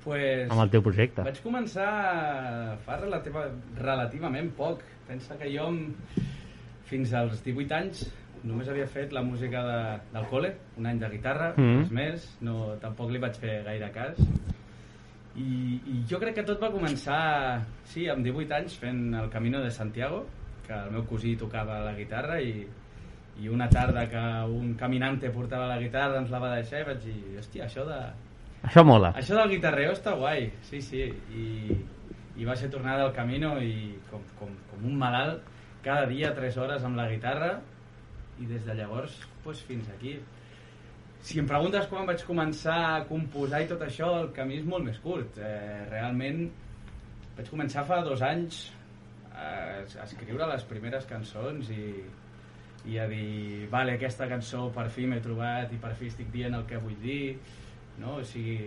[0.04, 1.24] Pues, Amb el teu projecte?
[1.26, 4.80] Vaig començar fa relativa, relativament poc.
[5.08, 6.24] Pensa que jo amb-
[6.88, 8.06] fins als 18 anys
[8.44, 9.80] només havia fet la música de,
[10.14, 11.80] del col·le, un any de guitarra, Mhm.
[11.80, 14.18] res més, no, tampoc li vaig fer gaire cas.
[15.38, 19.62] I, I jo crec que tot va començar, sí, amb 18 anys fent el Camino
[19.62, 20.24] de Santiago,
[20.66, 22.66] que el meu cosí tocava la guitarra i,
[23.40, 27.04] i una tarda que un caminante portava la guitarra ens la va deixar i vaig
[27.06, 28.00] dir, hòstia, això de,
[28.66, 29.14] Això mola.
[29.16, 31.04] això del guitarreo està guai, sí, sí.
[31.32, 31.78] I,
[32.42, 35.46] i va ser tornar del camino i com, com, com un malalt,
[35.86, 37.60] cada dia 3 hores amb la guitarra
[38.42, 40.18] i des de llavors pues, fins aquí.
[41.24, 44.86] Si em preguntes quan vaig començar a composar i tot això, el camí és molt
[44.86, 45.40] més curt.
[45.42, 46.46] Eh, realment
[47.38, 48.68] vaig començar fa dos anys
[49.34, 49.48] a,
[49.82, 51.88] a escriure les primeres cançons i,
[52.88, 56.58] i a dir, vale, aquesta cançó per fi m'he trobat i per fi estic dient
[56.58, 57.38] el que vull dir,
[58.02, 58.20] no?
[58.22, 58.60] O sigui,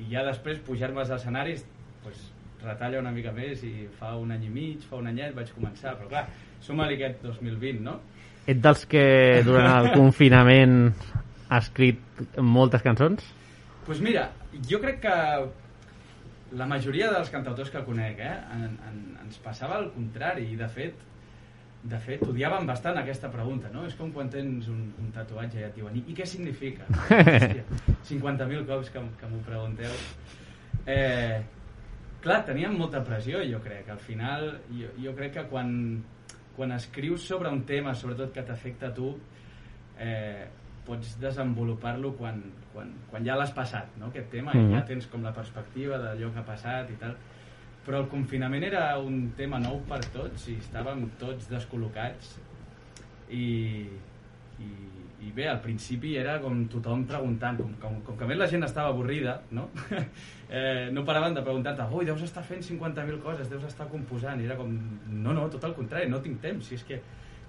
[0.00, 1.66] i ja després pujar-me als escenaris,
[2.02, 2.30] pues,
[2.64, 5.94] retalla una mica més i fa un any i mig, fa un anyet vaig començar,
[5.98, 6.24] però clar,
[6.64, 7.98] som-li aquest 2020, no?
[8.44, 9.04] Ets dels que
[9.46, 10.78] durant el confinament
[11.48, 12.00] ha escrit
[12.36, 13.22] moltes cançons?
[13.24, 14.28] Doncs pues mira,
[14.68, 15.16] jo crec que
[16.56, 20.68] la majoria dels cantautors que conec eh, en, en, ens passava el contrari i de
[20.72, 21.02] fet
[21.84, 23.82] de fet odiaven bastant aquesta pregunta no?
[23.84, 26.86] és com quan tens un, un tatuatge i et diuen i, i què significa?
[26.94, 27.64] Hòstia,
[28.08, 29.92] 50.000 cops que, que m'ho pregunteu
[30.88, 31.42] eh,
[32.24, 35.74] clar, teníem molta pressió jo crec al final jo, jo crec que quan,
[36.56, 39.14] quan escrius sobre un tema sobretot que t'afecta a tu
[39.98, 40.46] eh,
[40.84, 42.42] pots desenvolupar-lo quan,
[42.72, 44.10] quan, quan ja l'has passat, no?
[44.10, 44.70] aquest tema, mm -hmm.
[44.70, 47.16] i ja tens com la perspectiva d'allò que ha passat i tal.
[47.86, 52.38] Però el confinament era un tema nou per tots i estàvem tots descol·locats
[53.30, 53.88] i,
[54.58, 54.68] i,
[55.22, 58.48] i bé, al principi era com tothom preguntant, com, com, com que a més la
[58.50, 59.68] gent estava avorrida, no?
[60.50, 64.48] eh, no paraven de preguntar-te, ui, deus estar fent 50.000 coses, deus estar composant, i
[64.50, 64.72] era com,
[65.08, 67.00] no, no, tot el contrari, no tinc temps, si és que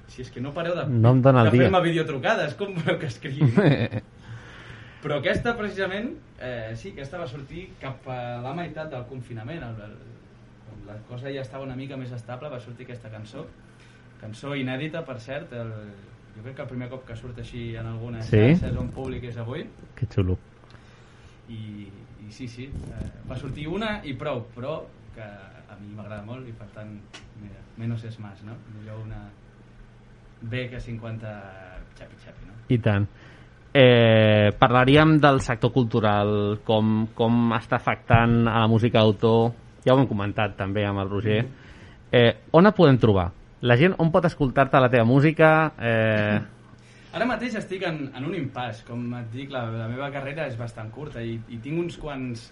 [0.08, 3.48] si és que no pareu de, No de fer-me videotrucades, com voleu que escrigui?
[5.06, 6.12] Però aquesta, precisament,
[6.42, 9.62] eh, sí, aquesta va sortir cap a la meitat del confinament.
[9.62, 9.98] El, el,
[10.66, 13.46] quan la cosa ja estava una mica més estable, va sortir aquesta cançó.
[14.22, 15.54] Cançó inèdita, per cert.
[15.54, 15.74] El,
[16.36, 18.38] jo crec que el primer cop que surt així en algunes Sí?
[18.38, 19.66] xarxes on públic és avui.
[19.96, 20.38] Que xulo.
[21.50, 21.88] I,
[22.28, 24.80] i sí, sí, eh, va sortir una i prou, però
[25.16, 26.92] que a mi m'agrada molt i per tant,
[27.42, 28.54] mira, menos és más, no?
[28.80, 29.22] Millor una
[30.42, 31.32] B que 50
[31.98, 32.54] xapi-xapi, no?
[32.70, 33.08] I tant.
[33.76, 39.52] Eh, parlaríem del sector cultural, com, com està afectant a la música d'autor.
[39.86, 41.42] Ja ho hem comentat també amb el Roger.
[42.12, 43.30] Eh, on et podem trobar?
[43.62, 45.72] La gent on pot escoltar-te la teva música?
[45.80, 46.40] Eh,
[47.16, 50.58] Ara mateix estic en, en un impàs, com et dic, la, la meva carrera és
[50.60, 52.50] bastant curta i, i tinc uns quants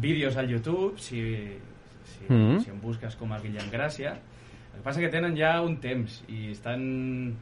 [0.00, 1.20] vídeos al YouTube, si,
[2.08, 2.36] si, mm.
[2.36, 2.62] -hmm.
[2.64, 4.14] si em busques com a Guillem Gràcia.
[4.72, 7.36] El que passa que tenen ja un temps i estan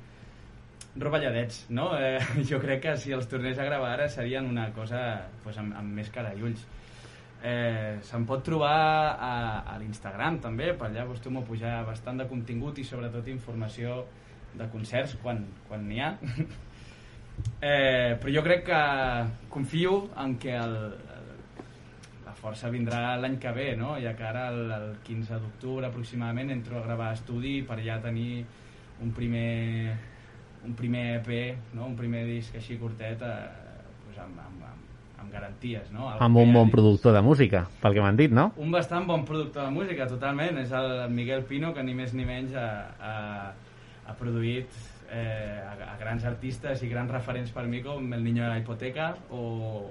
[0.97, 1.97] rovelladets, no?
[1.99, 2.19] Eh,
[2.51, 5.95] jo crec que si els tornés a gravar ara serien una cosa pues, amb, amb
[5.95, 6.67] més cara i ulls.
[7.43, 8.77] Eh, se'n pot trobar
[9.19, 9.33] a,
[9.67, 14.05] a l'Instagram també, per allà acostumo a pujar bastant de contingut i sobretot informació
[14.55, 16.13] de concerts quan quan n'hi ha.
[17.71, 18.83] eh, però jo crec que
[19.51, 20.77] confio en que el,
[21.17, 21.33] el,
[22.29, 23.97] la força vindrà l'any que ve, no?
[23.99, 28.45] ja que ara el, el 15 d'octubre aproximadament entro a gravar estudi per ja tenir
[29.03, 29.99] un primer
[30.63, 31.89] un primer EP, no?
[31.91, 33.37] un primer disc així curtet eh,
[34.05, 34.92] pues amb, amb, amb,
[35.23, 35.91] amb garanties.
[35.95, 36.11] No?
[36.11, 38.51] Algo amb un bon productor de música, pel que m'han dit, no?
[38.61, 40.61] un bastant bon productor de música, totalment.
[40.63, 42.69] És el Miguel Pino, que ni més ni menys ha,
[43.01, 43.15] ha,
[44.07, 44.71] ha produït
[45.13, 48.59] eh, a, a grans artistes i grans referents per mi com El Niño de la
[48.59, 49.43] Hipoteca o,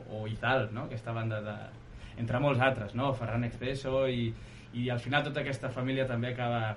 [0.10, 0.88] o Izal, no?
[0.90, 1.58] aquesta banda de,
[2.20, 3.12] entre molts altres, no?
[3.18, 4.32] Ferran Expresso i,
[4.74, 6.74] i al final tota aquesta família també acaba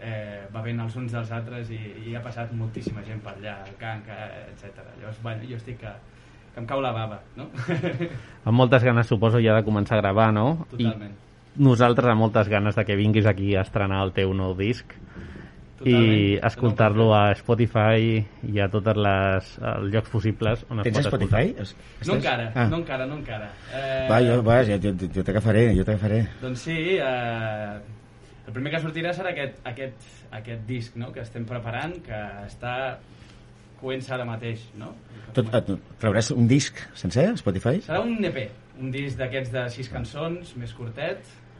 [0.00, 1.80] eh, bevent els uns dels altres i,
[2.10, 4.18] i ha passat moltíssima gent per allà, el Canca,
[4.50, 4.82] etc.
[4.98, 5.94] Llavors, bueno, jo estic que,
[6.56, 7.50] que em cau la bava, no?
[8.48, 10.64] Amb moltes ganes, suposo, ja de començar a gravar, no?
[10.70, 11.12] Totalment.
[11.56, 14.88] I nosaltres amb moltes ganes de que vinguis aquí a estrenar el teu nou disc
[15.76, 16.06] Totalment.
[16.08, 21.10] i escoltar-lo a Spotify i a totes les els llocs possibles on es Tens pot
[21.12, 21.50] Spotify?
[21.52, 21.66] escoltar.
[22.00, 22.66] Es- No encara, Ah.
[22.72, 23.50] no encara, no encara.
[23.74, 26.22] Eh, Va, jo, va, jo, jo, jo t'agafaré, jo t'agafaré.
[26.40, 27.78] Doncs sí, eh,
[28.46, 31.12] el primer que sortirà serà aquest, aquest, aquest disc no?
[31.12, 32.96] que estem preparant, que està
[33.80, 34.94] coent ara mateix, no?
[35.36, 37.80] Tot, et, trauràs un disc sencer Spotify?
[37.84, 38.38] Serà un EP,
[38.80, 41.18] un disc d'aquests de sis cançons, més curtet.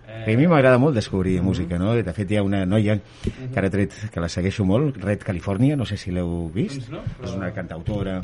[0.09, 1.93] Eh, A mi m'agrada molt descobrir música, no?
[1.95, 2.95] De fet, hi ha una noia
[3.25, 6.77] que ara tret, que la segueixo molt, Red California, no sé si l'heu vist.
[6.77, 8.21] Doncs no, però- És una cantautora.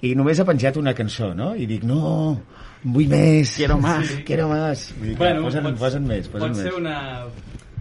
[0.00, 1.56] I només ha penjat una cançó, no?
[1.56, 2.40] I dic, no,
[2.84, 3.56] vull més.
[3.56, 4.06] Quiero más.
[4.06, 4.22] Sí.
[4.22, 4.94] Quiero más.
[5.02, 6.64] Dic, bueno, posen, pots- posen més, posen pot més.
[6.68, 7.24] ser una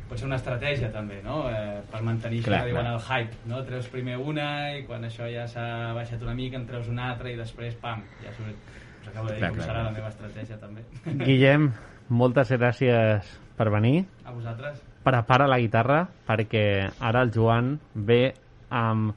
[0.08, 1.42] pot ser una estratègia també, no?
[1.52, 2.94] Eh, per mantenir Clar, això que diuen clar.
[2.96, 3.62] el hype, no?
[3.68, 4.48] Treus primer una
[4.78, 8.04] i quan això ja s'ha baixat una mica en treus una altra i després, pam,
[8.24, 8.72] ja surt.
[9.02, 9.90] Us acabo de dir Clar, com clar, serà clar.
[9.90, 10.86] la meva estratègia també.
[11.28, 11.72] Guillem,
[12.10, 14.06] moltes gràcies per venir.
[14.26, 14.80] A vosaltres.
[15.08, 16.66] Prepara la guitarra perquè
[17.00, 18.34] ara el Joan ve
[18.70, 19.16] amb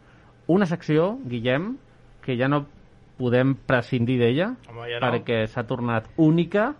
[0.50, 1.74] una secció, Guillem,
[2.22, 2.64] que ja no
[3.20, 5.00] podem prescindir d'ella ja no.
[5.04, 6.70] perquè s'ha tornat única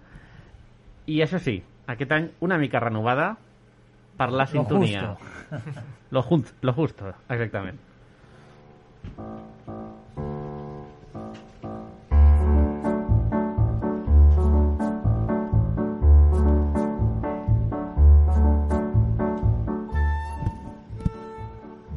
[1.11, 1.59] i això sí,
[1.91, 3.35] aquest any una mica renovada
[4.21, 5.03] per la Lo sintonia.
[5.17, 5.65] justo.
[6.11, 7.79] Lo, jun- lo justo, exactament.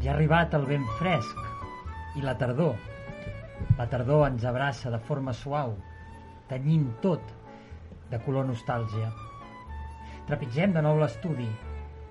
[0.04, 2.74] Ja ha arribat el vent fresc i la tardor.
[3.78, 5.76] La tardor ens abraça de forma suau,
[6.50, 7.32] tenyint tot
[8.12, 9.12] de color nostàlgia.
[10.28, 11.48] Trepitgem de nou l'estudi.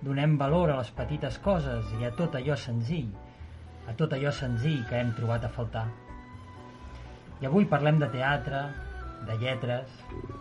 [0.03, 3.13] Donem valor a les petites coses i a tot allò senzill,
[3.87, 5.85] a tot allò senzill que hem trobat a faltar.
[7.39, 8.65] I avui parlem de teatre,
[9.29, 9.93] de lletres,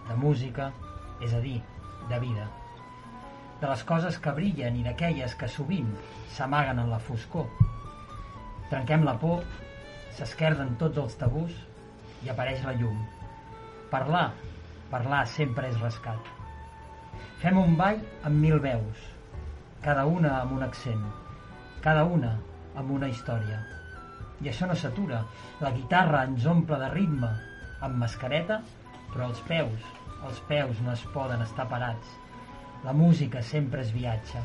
[0.07, 0.72] de música,
[1.22, 1.59] és a dir,
[2.09, 2.47] de vida.
[3.62, 5.93] De les coses que brillen i d'aquelles que sovint
[6.34, 7.45] s'amaguen en la foscor.
[8.74, 9.45] Trenquem la por,
[10.18, 11.53] s'esquerden tots els tabús
[12.26, 12.97] i apareix la llum.
[13.93, 14.32] Parlar,
[14.89, 16.38] parlar sempre és rescat.
[17.45, 19.11] Fem un ball amb mil veus,
[19.82, 21.03] cada una amb un accent,
[21.82, 22.36] cada una
[22.77, 23.59] amb una història.
[24.41, 25.21] I això no s'atura.
[25.61, 27.29] La guitarra ens omple de ritme,
[27.82, 28.61] amb mascareta,
[29.11, 29.88] però els peus,
[30.27, 32.17] els peus no es poden estar parats.
[32.86, 34.41] La música sempre es viatja.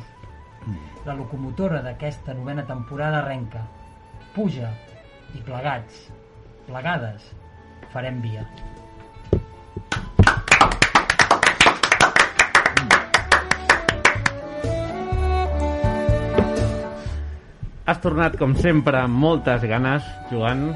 [1.07, 3.62] La locomotora d'aquesta novena temporada arrenca,
[4.34, 4.72] puja
[5.37, 6.09] i plegats,
[6.66, 7.30] plegades,
[7.93, 8.49] farem via.
[17.87, 20.72] Has tornat, com sempre, amb moltes ganes, Joan.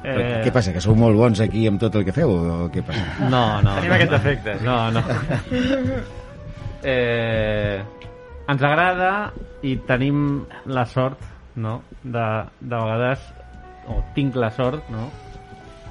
[0.00, 0.40] Eh...
[0.46, 3.28] Què passa, que sou molt bons aquí amb tot el que feu o què passa?
[3.28, 3.74] No, no.
[3.76, 4.54] Tenim no, aquest efecte.
[4.64, 5.02] No, no.
[6.94, 7.82] eh,
[8.48, 9.10] ens agrada
[9.68, 11.20] i tenim la sort,
[11.60, 12.24] no?, de,
[12.62, 13.28] de vegades,
[13.92, 15.10] o tinc la sort, no?,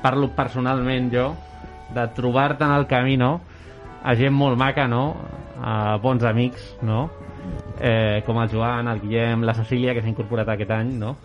[0.02, 1.30] parlo personalment jo,
[1.94, 3.36] de trobar-te en el camí, no?,
[4.02, 5.12] a gent molt maca, no?,
[5.62, 7.06] a bons amics, no?,
[7.80, 11.16] eh, com el Joan, el Guillem, la Cecília, que s'ha incorporat aquest any, no?,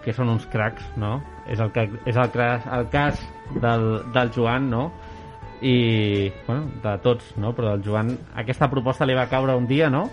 [0.00, 1.18] que són uns cracs, no?
[1.52, 3.18] És el, que, és el, cas, el cas
[3.60, 4.86] del, del Joan, no?
[5.60, 7.50] I, bueno, de tots, no?
[7.52, 10.06] Però del Joan, aquesta proposta li va caure un dia, no?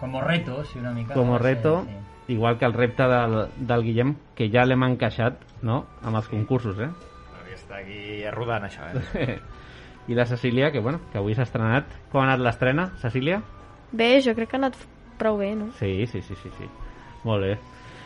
[0.00, 1.14] Como reto, sí, una mica.
[1.16, 2.34] Com a Sí, reto, sí.
[2.34, 6.76] igual que el repte del, del Guillem, que ja l'hem encaixat, no?, amb els concursos,
[6.84, 6.90] eh?
[7.48, 8.84] D'estar aquí rodant, això,
[9.16, 9.38] eh?
[10.12, 11.88] I la Cecília, que, bueno, que avui s'ha estrenat.
[12.12, 13.40] Com ha anat l'estrena, Cecília?
[13.96, 14.76] Bé, jo crec que ha anat
[15.20, 15.70] prou bé, no?
[15.80, 16.68] Sí, sí, sí, sí, sí.
[17.24, 17.54] Molt bé.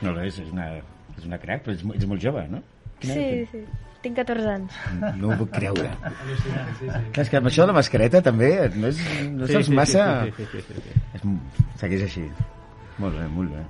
[0.05, 0.69] No, és, és, una,
[1.17, 2.63] és una crac, però ets, mo- ets molt jove, no?
[3.03, 3.65] Quina Sí, sí.
[4.01, 4.77] Tinc 14 anys.
[5.21, 5.91] No ho puc creure.
[6.09, 7.03] Al·lucinant, sí, sí.
[7.13, 9.03] Clar, és que amb això de la mascareta també no és,
[9.35, 10.07] no Sí, saps sí, sí, massa...
[10.25, 11.03] sí, sí, sí, sí, sí.
[11.19, 11.27] És,
[11.83, 12.25] segueix així.
[13.03, 13.65] Molt bé, molt bé.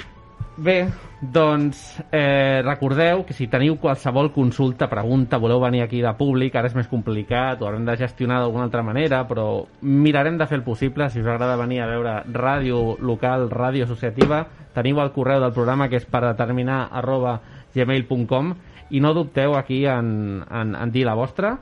[0.60, 0.90] Bé,
[1.22, 6.68] doncs eh, recordeu que si teniu qualsevol consulta, pregunta, voleu venir aquí de públic, ara
[6.68, 9.46] és més complicat, ho haurem de gestionar d'alguna altra manera, però
[9.80, 11.06] mirarem de fer el possible.
[11.08, 14.42] Si us agrada venir a veure ràdio local, ràdio associativa,
[14.74, 17.38] teniu el correu del programa que és per determinar arroba
[17.72, 18.50] gmail.com
[18.90, 21.54] i no dubteu aquí en, en, en dir la vostra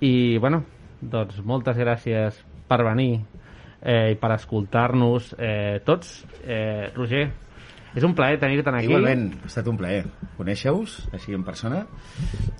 [0.00, 0.62] i, bueno,
[1.02, 3.10] doncs moltes gràcies per venir
[3.82, 6.22] eh, i per escoltar-nos eh, tots.
[6.46, 7.26] Eh, Roger,
[7.98, 8.90] és un plaer tenir-te'n aquí.
[8.90, 10.04] Igualment, ha estat un plaer
[10.38, 11.84] conèixer-vos així en persona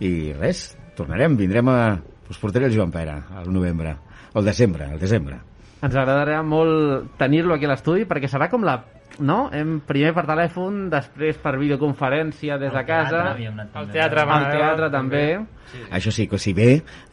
[0.05, 1.81] i res, tornarem, vindrem a...
[2.29, 3.95] Us portaré el Joan Pere al novembre,
[4.37, 5.39] al desembre, al desembre.
[5.79, 8.81] Ens agradarà molt tenir-lo aquí a l'estudi perquè serà com la...
[9.25, 9.49] No?
[9.55, 13.23] Hem, primer per telèfon, després per videoconferència des de casa.
[13.33, 15.23] Al teatre, Al teatre també.
[15.73, 15.81] Sí.
[15.99, 16.69] Això sí, que si ve,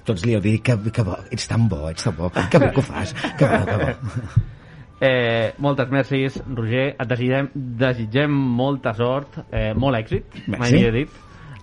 [0.05, 2.69] tots li heu dit que, que bo, ets tan bo, ets tan bo, que bé
[2.75, 4.43] que ho fas, que bo, que bo.
[5.01, 6.95] Eh, moltes mercis, Roger.
[6.99, 10.73] Et desitgem, desitgem molta sort, eh, molt èxit, mai Merci.
[10.75, 11.09] millor dit,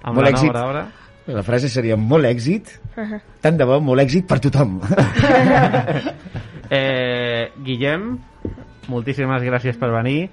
[0.02, 0.52] amb Molt la èxit.
[0.52, 0.86] nova obra.
[1.26, 2.80] La frase seria molt èxit,
[3.40, 4.80] tant de bo, molt èxit per tothom.
[6.74, 8.18] Eh, Guillem,
[8.88, 10.30] moltíssimes gràcies per venir.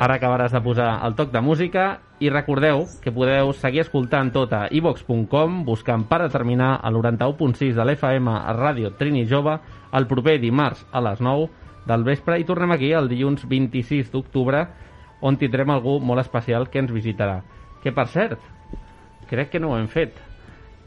[0.00, 4.50] Ara acabaràs de posar el toc de música i recordeu que podeu seguir escoltant tot
[4.52, 9.60] a ivox.com buscant per determinar el 91.6 de l'FM a Ràdio Trini Jove
[9.94, 11.46] el proper dimarts a les 9
[11.86, 14.64] del vespre i tornem aquí el dilluns 26 d'octubre
[15.26, 17.40] on tindrem algú molt especial que ens visitarà.
[17.82, 18.40] Que per cert,
[19.30, 20.18] crec que no ho hem fet.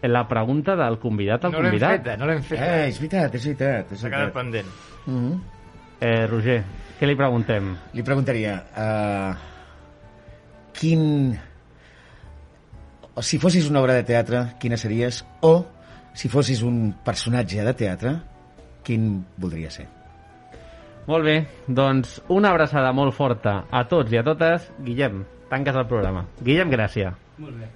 [0.04, 1.97] La pregunta del convidat al No l'hem convidat.
[1.97, 2.66] feta, no l'hem feta.
[2.66, 3.91] Eh, és veritat, és veritat.
[3.91, 4.68] És S'ha quedat pendent.
[5.06, 5.39] Mm -hmm.
[6.00, 6.64] Eh, Roger,
[7.00, 7.76] què li preguntem?
[7.93, 9.36] Li preguntaria, uh,
[10.74, 11.38] quin...
[13.14, 15.26] O si fossis una obra de teatre, quina series?
[15.41, 15.66] O,
[16.14, 18.20] si fossis un personatge de teatre,
[18.84, 19.99] quin voldria ser?
[21.10, 24.68] Molt bé, doncs una abraçada molt forta a tots i a totes.
[24.86, 26.28] Guillem, tanques el programa.
[26.45, 27.18] Guillem, gràcies.
[27.41, 27.74] Molt bé.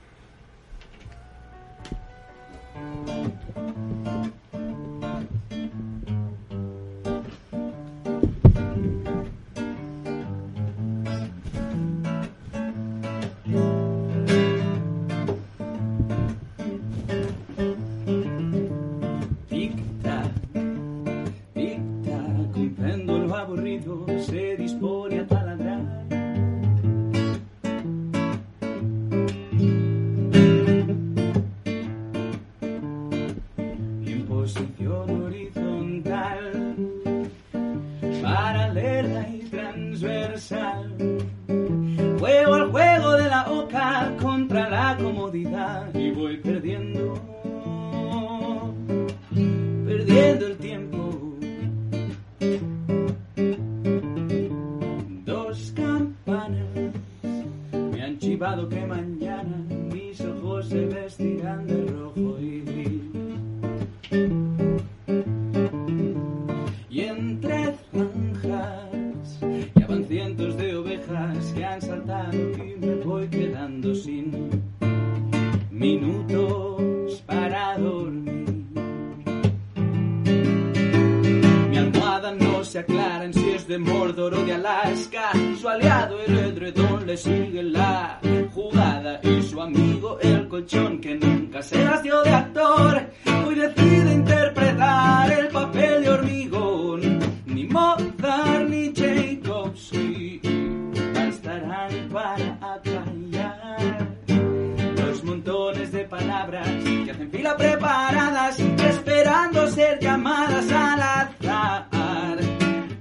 [104.97, 106.67] Los montones de palabras
[107.05, 112.37] que hacen fila preparadas esperando ser llamadas al azar.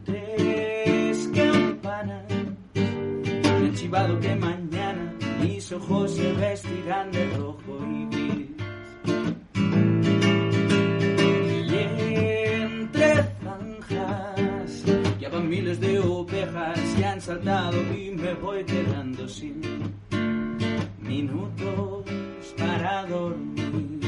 [0.04, 2.24] Tres campanas
[2.74, 8.50] me han chivado que mañana mis ojos se vestirán de rojo y gris.
[11.70, 14.84] Y entre zanjas
[15.20, 19.60] ya van miles de ovejas que han saltado y me voy quedando sin
[21.12, 22.06] minutos
[22.56, 24.00] para dormir.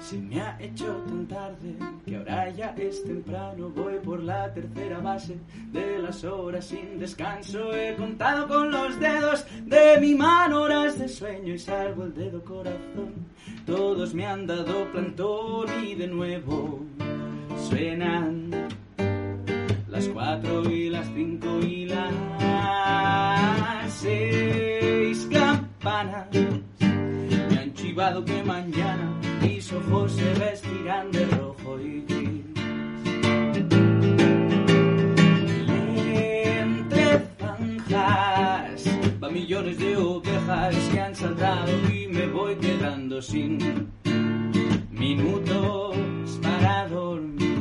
[0.00, 3.70] Se me ha hecho tan tarde que ahora ya es temprano.
[3.70, 3.99] Voy
[4.30, 5.36] la tercera base
[5.72, 7.74] de las horas sin descanso.
[7.74, 12.40] He contado con los dedos de mi mano horas de sueño y salvo el dedo
[12.44, 13.12] corazón.
[13.66, 16.86] Todos me han dado plantón y de nuevo
[17.68, 18.50] suenan
[19.88, 22.12] las cuatro y las cinco y las
[23.88, 26.28] seis campanas.
[27.50, 29.06] Me han chivado que mañana
[29.42, 32.49] mis ojos se vestirán de rojo y gris.
[39.30, 43.58] Millones de ovejas que han saltado y me voy quedando sin
[44.90, 45.96] minutos
[46.42, 47.59] para dormir.